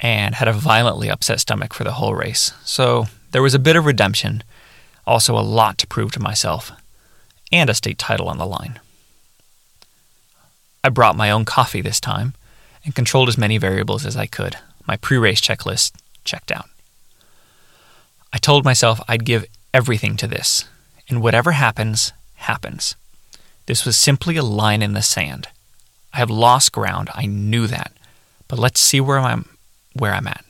and 0.00 0.34
had 0.34 0.48
a 0.48 0.52
violently 0.52 1.10
upset 1.10 1.40
stomach 1.40 1.72
for 1.72 1.84
the 1.84 1.92
whole 1.92 2.14
race. 2.14 2.52
So 2.64 3.06
there 3.30 3.42
was 3.42 3.54
a 3.54 3.58
bit 3.58 3.76
of 3.76 3.86
redemption 3.86 4.42
also, 5.08 5.38
a 5.38 5.40
lot 5.40 5.78
to 5.78 5.86
prove 5.86 6.12
to 6.12 6.20
myself, 6.20 6.70
and 7.50 7.70
a 7.70 7.74
state 7.74 7.96
title 7.96 8.28
on 8.28 8.36
the 8.36 8.44
line. 8.44 8.78
I 10.84 10.90
brought 10.90 11.16
my 11.16 11.30
own 11.30 11.46
coffee 11.46 11.80
this 11.80 11.98
time 11.98 12.34
and 12.84 12.94
controlled 12.94 13.30
as 13.30 13.38
many 13.38 13.56
variables 13.56 14.04
as 14.04 14.18
I 14.18 14.26
could. 14.26 14.56
My 14.86 14.98
pre 14.98 15.16
race 15.16 15.40
checklist 15.40 15.92
checked 16.24 16.52
out. 16.52 16.68
I 18.32 18.38
told 18.38 18.64
myself 18.64 19.00
I'd 19.08 19.24
give 19.24 19.44
everything 19.72 20.16
to 20.16 20.26
this, 20.26 20.64
and 21.08 21.22
whatever 21.22 21.52
happens, 21.52 22.12
happens. 22.34 22.96
This 23.66 23.84
was 23.84 23.96
simply 23.96 24.36
a 24.36 24.42
line 24.42 24.82
in 24.82 24.94
the 24.94 25.02
sand. 25.02 25.48
I 26.12 26.18
have 26.18 26.30
lost 26.30 26.72
ground, 26.72 27.10
I 27.14 27.26
knew 27.26 27.66
that, 27.66 27.92
but 28.48 28.58
let's 28.58 28.80
see 28.80 29.00
where 29.00 29.18
I'm 29.18 29.48
where 29.92 30.14
I'm 30.14 30.26
at. 30.26 30.44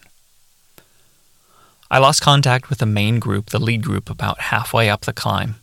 I 1.91 1.99
lost 1.99 2.21
contact 2.21 2.69
with 2.69 2.79
the 2.79 2.87
main 2.87 3.19
group, 3.19 3.47
the 3.47 3.59
lead 3.59 3.83
group, 3.83 4.11
about 4.11 4.41
halfway 4.41 4.91
up 4.91 5.03
the 5.03 5.13
climb, 5.13 5.57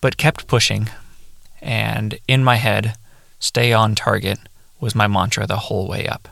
but 0.00 0.16
kept 0.16 0.48
pushing 0.48 0.88
And 1.64 2.18
in 2.28 2.44
my 2.44 2.56
head, 2.56 2.94
stay 3.40 3.72
on 3.72 3.94
target 3.94 4.38
was 4.80 4.94
my 4.94 5.06
mantra 5.06 5.46
the 5.46 5.56
whole 5.56 5.88
way 5.88 6.06
up. 6.06 6.28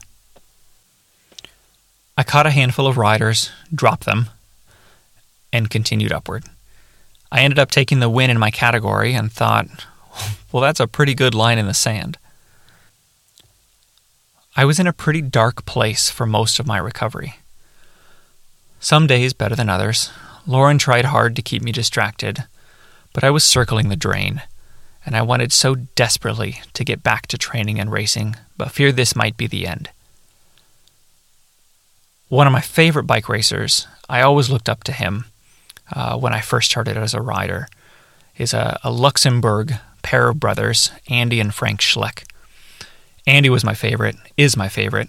I 2.19 2.23
caught 2.23 2.47
a 2.47 2.51
handful 2.51 2.87
of 2.87 2.99
riders, 2.99 3.51
dropped 3.75 4.05
them, 4.05 4.27
and 5.53 5.71
continued 5.71 6.13
upward. 6.13 6.45
I 7.31 7.41
ended 7.41 7.59
up 7.59 7.71
taking 7.71 8.01
the 8.01 8.11
win 8.11 8.31
in 8.31 8.39
my 8.39 8.51
category 8.51 9.15
and 9.15 9.33
thought, 9.33 9.67
well, 10.51 10.63
that's 10.63 10.81
a 10.81 10.87
pretty 10.87 11.15
good 11.15 11.35
line 11.35 11.59
in 11.59 11.67
the 11.67 11.75
sand. 11.75 12.19
I 14.55 14.67
was 14.67 14.79
in 14.79 14.87
a 14.87 14.93
pretty 14.93 15.23
dark 15.23 15.65
place 15.65 16.11
for 16.11 16.27
most 16.27 16.59
of 16.59 16.67
my 16.67 16.77
recovery. 16.77 17.37
Some 18.81 19.07
days 19.07 19.33
better 19.33 19.57
than 19.57 19.71
others. 19.71 20.11
Lauren 20.47 20.77
tried 20.77 21.07
hard 21.07 21.35
to 21.37 21.43
keep 21.43 21.63
me 21.63 21.73
distracted, 21.73 22.45
but 23.15 23.25
I 23.25 23.31
was 23.31 23.45
circling 23.45 23.89
the 23.89 23.97
drain, 23.97 24.43
and 25.07 25.17
I 25.17 25.23
wanted 25.23 25.53
so 25.53 25.77
desperately 25.77 26.61
to 26.75 26.85
get 26.85 27.03
back 27.03 27.27
to 27.29 27.39
training 27.39 27.81
and 27.81 27.91
racing, 27.91 28.37
but 28.59 28.73
feared 28.73 28.97
this 28.97 29.17
might 29.17 29.39
be 29.39 29.47
the 29.47 29.67
end. 29.67 29.89
One 32.29 32.47
of 32.47 32.53
my 32.53 32.61
favorite 32.61 33.05
bike 33.05 33.29
racers, 33.29 33.87
I 34.09 34.21
always 34.21 34.51
looked 34.51 34.69
up 34.69 34.85
to 34.85 34.93
him 34.93 35.27
uh, 35.93 36.19
when 36.19 36.33
I 36.33 36.41
first 36.41 36.71
started 36.71 36.97
as 36.97 37.15
a 37.15 37.21
rider, 37.21 37.69
is 38.37 38.55
a, 38.55 38.79
a 38.83 38.91
Luxembourg 38.91 39.75
pair 40.03 40.29
of 40.29 40.41
brothers, 40.41 40.91
Andy 41.09 41.41
and 41.41 41.55
Frank 41.55 41.81
Schleck. 41.81 42.25
Andy 43.27 43.51
was 43.51 43.65
my 43.65 43.75
favorite, 43.75 44.17
is 44.37 44.57
my 44.57 44.69
favorite. 44.69 45.09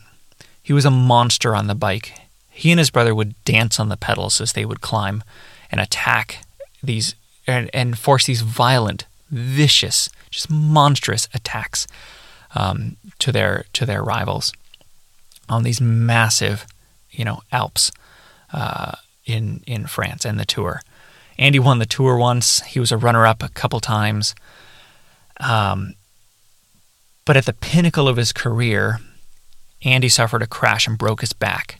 He 0.61 0.73
was 0.73 0.85
a 0.85 0.91
monster 0.91 1.55
on 1.55 1.67
the 1.67 1.75
bike. 1.75 2.13
He 2.49 2.71
and 2.71 2.79
his 2.79 2.91
brother 2.91 3.15
would 3.15 3.35
dance 3.43 3.79
on 3.79 3.89
the 3.89 3.97
pedals 3.97 4.39
as 4.39 4.53
they 4.53 4.65
would 4.65 4.81
climb 4.81 5.23
and 5.71 5.81
attack 5.81 6.43
these 6.81 7.15
and, 7.47 7.69
and 7.73 7.97
force 7.97 8.25
these 8.25 8.41
violent, 8.41 9.05
vicious, 9.29 10.09
just 10.29 10.49
monstrous 10.49 11.27
attacks 11.33 11.87
um, 12.55 12.95
to 13.19 13.31
their 13.31 13.65
to 13.73 13.85
their 13.85 14.03
rivals 14.03 14.53
on 15.49 15.63
these 15.63 15.81
massive, 15.81 16.65
you 17.11 17.25
know, 17.25 17.41
Alps 17.51 17.91
uh, 18.53 18.93
in 19.25 19.63
in 19.65 19.87
France 19.87 20.25
and 20.25 20.39
the 20.39 20.45
Tour. 20.45 20.81
Andy 21.37 21.59
won 21.59 21.79
the 21.79 21.85
Tour 21.85 22.17
once. 22.17 22.61
He 22.61 22.79
was 22.79 22.91
a 22.91 22.97
runner 22.97 23.25
up 23.25 23.41
a 23.41 23.49
couple 23.49 23.79
times. 23.79 24.35
Um, 25.39 25.95
but 27.25 27.37
at 27.37 27.45
the 27.45 27.53
pinnacle 27.53 28.07
of 28.07 28.17
his 28.17 28.31
career, 28.31 28.99
Andy 29.83 30.09
suffered 30.09 30.41
a 30.41 30.47
crash 30.47 30.87
and 30.87 30.97
broke 30.97 31.21
his 31.21 31.33
back. 31.33 31.79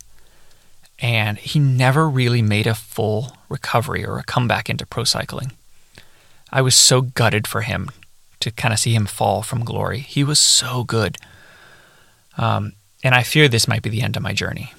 And 1.00 1.38
he 1.38 1.60
never 1.60 2.10
really 2.10 2.42
made 2.42 2.68
a 2.68 2.76
full 2.76 3.36
recovery 3.50 4.06
or 4.06 4.18
a 4.18 4.24
comeback 4.24 4.70
into 4.70 4.86
pro 4.86 5.04
cycling. 5.04 5.52
I 6.52 6.62
was 6.62 6.76
so 6.76 7.02
gutted 7.02 7.48
for 7.48 7.62
him 7.62 7.90
to 8.40 8.52
kind 8.52 8.74
of 8.74 8.80
see 8.80 8.94
him 8.94 9.06
fall 9.06 9.42
from 9.42 9.66
glory. 9.66 10.00
He 10.00 10.24
was 10.24 10.40
so 10.40 10.84
good. 10.84 11.18
Um, 12.38 12.74
and 13.04 13.14
I 13.16 13.24
fear 13.24 13.48
this 13.48 13.68
might 13.68 13.82
be 13.82 13.90
the 13.90 14.02
end 14.02 14.16
of 14.16 14.24
my 14.24 14.34
journey. 14.34 14.74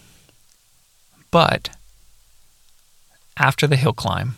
But 1.30 1.70
after 3.36 3.66
the 3.66 3.76
hill 3.76 3.92
climb, 3.92 4.36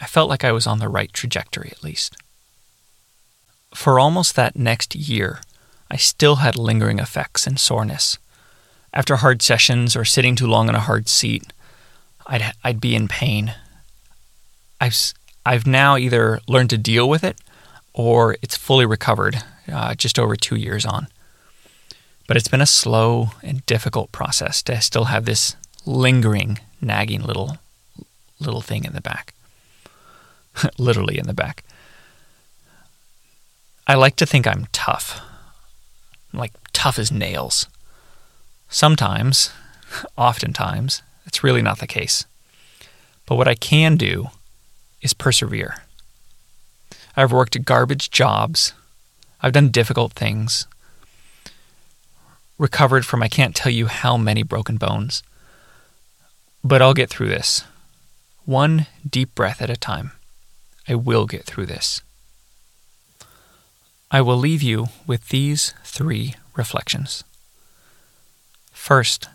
I 0.00 0.06
felt 0.06 0.28
like 0.28 0.44
I 0.44 0.52
was 0.52 0.66
on 0.66 0.78
the 0.78 0.88
right 0.88 1.12
trajectory 1.12 1.70
at 1.70 1.84
least. 1.84 2.16
For 3.74 3.98
almost 3.98 4.36
that 4.36 4.56
next 4.56 4.94
year, 4.94 5.40
I 5.90 5.96
still 5.96 6.36
had 6.36 6.56
lingering 6.56 6.98
effects 6.98 7.46
and 7.46 7.58
soreness. 7.58 8.18
After 8.92 9.16
hard 9.16 9.42
sessions 9.42 9.96
or 9.96 10.04
sitting 10.04 10.36
too 10.36 10.46
long 10.46 10.68
in 10.68 10.74
a 10.74 10.80
hard 10.80 11.08
seat, 11.08 11.52
I'd, 12.26 12.52
I'd 12.62 12.80
be 12.80 12.94
in 12.94 13.08
pain. 13.08 13.54
I've, 14.80 14.96
I've 15.44 15.66
now 15.66 15.96
either 15.96 16.40
learned 16.48 16.70
to 16.70 16.78
deal 16.78 17.08
with 17.08 17.24
it 17.24 17.40
or 17.92 18.36
it's 18.42 18.56
fully 18.56 18.86
recovered 18.86 19.42
uh, 19.72 19.94
just 19.94 20.18
over 20.18 20.36
two 20.36 20.56
years 20.56 20.84
on. 20.84 21.08
But 22.26 22.36
it's 22.36 22.48
been 22.48 22.60
a 22.60 22.66
slow 22.66 23.30
and 23.42 23.64
difficult 23.66 24.10
process 24.12 24.62
to 24.64 24.80
still 24.80 25.04
have 25.04 25.24
this 25.24 25.56
lingering, 25.84 26.58
nagging 26.80 27.22
little 27.22 27.58
little 28.44 28.60
thing 28.60 28.84
in 28.84 28.92
the 28.92 29.00
back. 29.00 29.34
Literally 30.78 31.18
in 31.18 31.26
the 31.26 31.34
back. 31.34 31.64
I 33.86 33.94
like 33.94 34.16
to 34.16 34.26
think 34.26 34.46
I'm 34.46 34.66
tough 34.72 35.20
like 36.34 36.52
tough 36.72 36.98
as 36.98 37.12
nails. 37.12 37.68
Sometimes, 38.68 39.50
oftentimes, 40.16 41.02
it's 41.26 41.44
really 41.44 41.62
not 41.62 41.78
the 41.78 41.86
case. 41.86 42.24
But 43.26 43.36
what 43.36 43.48
I 43.48 43.54
can 43.54 43.96
do 43.96 44.28
is 45.00 45.14
persevere. 45.14 45.82
I've 47.16 47.32
worked 47.32 47.64
garbage 47.64 48.10
jobs. 48.10 48.74
I've 49.40 49.52
done 49.52 49.68
difficult 49.68 50.12
things. 50.12 50.66
Recovered 52.58 53.06
from 53.06 53.22
I 53.22 53.28
can't 53.28 53.54
tell 53.54 53.72
you 53.72 53.86
how 53.86 54.16
many 54.16 54.42
broken 54.42 54.76
bones. 54.76 55.22
But 56.62 56.82
I'll 56.82 56.94
get 56.94 57.10
through 57.10 57.28
this. 57.28 57.64
One 58.44 58.86
deep 59.08 59.34
breath 59.34 59.62
at 59.62 59.70
a 59.70 59.76
time. 59.76 60.12
I 60.86 60.94
will 60.94 61.26
get 61.26 61.44
through 61.44 61.66
this. 61.66 62.02
I 64.10 64.20
will 64.20 64.36
leave 64.36 64.62
you 64.62 64.88
with 65.06 65.30
these 65.30 65.72
three 65.82 66.34
reflections. 66.54 67.24
First, 68.70 69.28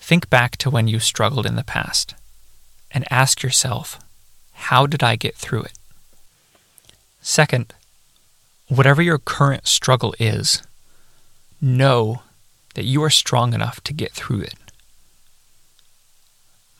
think 0.00 0.28
back 0.28 0.56
to 0.56 0.70
when 0.70 0.88
you 0.88 0.98
struggled 0.98 1.46
in 1.46 1.54
the 1.54 1.62
past 1.62 2.14
and 2.90 3.10
ask 3.10 3.42
yourself, 3.42 4.00
how 4.52 4.86
did 4.86 5.02
I 5.02 5.14
get 5.14 5.36
through 5.36 5.62
it? 5.62 5.78
Second, 7.22 7.72
whatever 8.68 9.02
your 9.02 9.18
current 9.18 9.66
struggle 9.68 10.14
is, 10.18 10.62
know 11.60 12.22
that 12.74 12.84
you 12.84 13.02
are 13.04 13.10
strong 13.10 13.54
enough 13.54 13.80
to 13.84 13.92
get 13.92 14.12
through 14.12 14.40
it. 14.40 14.63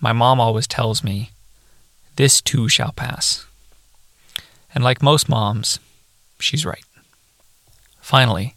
My 0.04 0.12
mom 0.12 0.38
always 0.38 0.66
tells 0.66 1.02
me, 1.02 1.30
this 2.16 2.42
too 2.42 2.68
shall 2.68 2.92
pass. 2.92 3.46
And 4.74 4.84
like 4.84 5.02
most 5.02 5.30
moms, 5.30 5.78
she's 6.38 6.66
right. 6.66 6.84
Finally, 8.02 8.54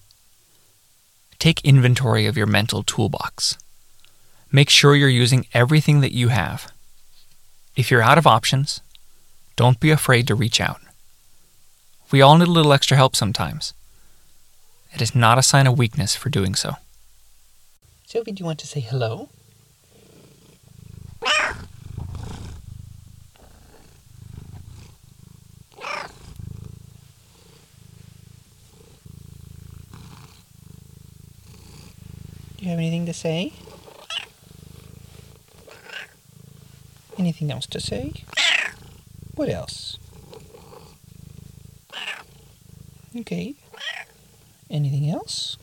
take 1.40 1.64
inventory 1.64 2.26
of 2.26 2.36
your 2.36 2.48
mental 2.48 2.84
toolbox. 2.84 3.58
Make 4.52 4.70
sure 4.70 4.94
you're 4.94 5.08
using 5.08 5.48
everything 5.54 6.02
that 6.02 6.12
you 6.12 6.28
have. 6.28 6.70
If 7.78 7.90
you're 7.90 8.02
out 8.02 8.18
of 8.18 8.28
options, 8.28 8.82
don't 9.56 9.80
be 9.80 9.90
afraid 9.90 10.28
to 10.28 10.36
reach 10.36 10.60
out. 10.60 10.82
We 12.12 12.22
all 12.22 12.38
need 12.38 12.50
a 12.50 12.52
little 12.52 12.74
extra 12.74 12.98
help 12.98 13.16
sometimes. 13.16 13.74
It 14.94 15.02
is 15.02 15.16
not 15.16 15.38
a 15.38 15.44
sign 15.44 15.66
of 15.66 15.78
weakness 15.78 16.14
for 16.14 16.28
doing 16.28 16.56
so. 16.56 16.74
Sophie, 18.06 18.34
do 18.34 18.42
you 18.42 18.46
want 18.46 18.60
to 18.60 18.68
say 18.68 18.82
hello? 18.82 19.30
You 32.60 32.72
have 32.72 32.80
anything 32.80 33.06
to 33.06 33.14
say? 33.14 33.54
Anything 37.18 37.50
else 37.50 37.66
to 37.68 37.80
say? 37.80 38.12
What 39.36 39.48
else? 39.48 39.98
Okay. 43.16 43.56
Anything 44.70 45.10
else? 45.10 45.58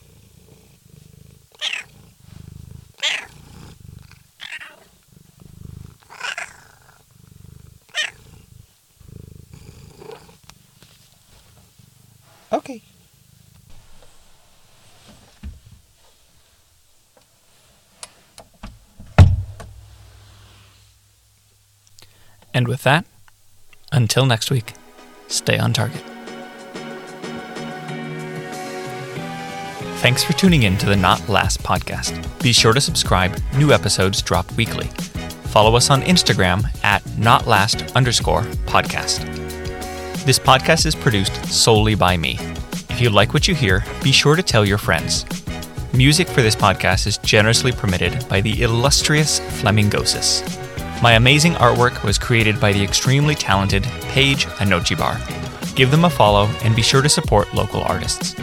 Okay. 12.51 12.81
And 22.55 22.69
with 22.69 22.83
that, 22.83 23.05
until 23.91 24.25
next 24.25 24.49
week, 24.49 24.73
stay 25.27 25.59
on 25.59 25.73
target. 25.73 26.01
Thanks 29.99 30.23
for 30.23 30.31
tuning 30.33 30.63
in 30.63 30.77
to 30.77 30.85
the 30.85 30.95
Not 30.95 31.27
Last 31.27 31.61
podcast. 31.63 32.13
Be 32.41 32.53
sure 32.53 32.73
to 32.73 32.79
subscribe. 32.79 33.37
New 33.57 33.73
episodes 33.73 34.21
drop 34.21 34.49
weekly. 34.53 34.87
Follow 35.47 35.75
us 35.75 35.89
on 35.89 36.01
Instagram 36.03 36.65
at 36.83 37.03
notlast 37.17 37.93
underscore 37.93 38.43
podcast. 38.67 39.25
This 40.25 40.39
podcast 40.39 40.85
is 40.85 40.95
produced 40.95 41.45
solely 41.47 41.95
by 41.95 42.15
me. 42.15 42.37
If 42.89 43.01
you 43.01 43.09
like 43.09 43.33
what 43.33 43.49
you 43.49 43.55
hear, 43.55 43.83
be 44.01 44.13
sure 44.13 44.37
to 44.37 44.43
tell 44.43 44.63
your 44.63 44.77
friends. 44.77 45.25
Music 45.93 46.27
for 46.27 46.41
this 46.41 46.55
podcast 46.55 47.05
is 47.05 47.17
generously 47.17 47.73
permitted 47.73 48.27
by 48.29 48.39
the 48.39 48.63
illustrious 48.63 49.41
Flamingosis. 49.61 50.64
My 51.01 51.13
amazing 51.13 51.53
artwork 51.53 52.03
was 52.03 52.17
created 52.17 52.59
by 52.59 52.71
the 52.71 52.83
extremely 52.83 53.35
talented 53.35 53.83
Paige 54.01 54.45
Anochibar. 54.57 55.19
give 55.75 55.91
them 55.91 56.05
a 56.05 56.09
follow 56.09 56.47
and 56.63 56.73
be 56.75 56.81
sure 56.81 57.01
to 57.01 57.09
support 57.09 57.53
local 57.53 57.81
artists. 57.81 58.33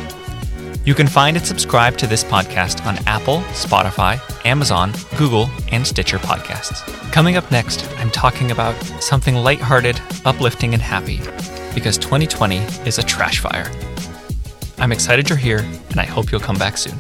You 0.84 0.94
can 0.94 1.06
find 1.06 1.36
and 1.36 1.46
subscribe 1.46 1.96
to 1.96 2.06
this 2.06 2.22
podcast 2.22 2.84
on 2.84 2.98
Apple, 3.06 3.38
Spotify, 3.52 4.20
Amazon, 4.44 4.92
Google, 5.16 5.48
and 5.70 5.86
Stitcher 5.86 6.18
podcasts. 6.18 6.82
Coming 7.10 7.36
up 7.36 7.50
next, 7.50 7.88
I'm 7.98 8.10
talking 8.10 8.50
about 8.50 8.74
something 9.00 9.34
lighthearted, 9.36 10.00
uplifting, 10.24 10.74
and 10.74 10.82
happy 10.82 11.20
because 11.74 11.96
2020 11.96 12.58
is 12.86 12.98
a 12.98 13.02
trash 13.02 13.38
fire. 13.40 13.70
I'm 14.78 14.92
excited 14.92 15.28
you're 15.28 15.38
here, 15.38 15.64
and 15.90 16.00
I 16.00 16.04
hope 16.04 16.30
you'll 16.30 16.40
come 16.40 16.58
back 16.58 16.76
soon. 16.76 16.98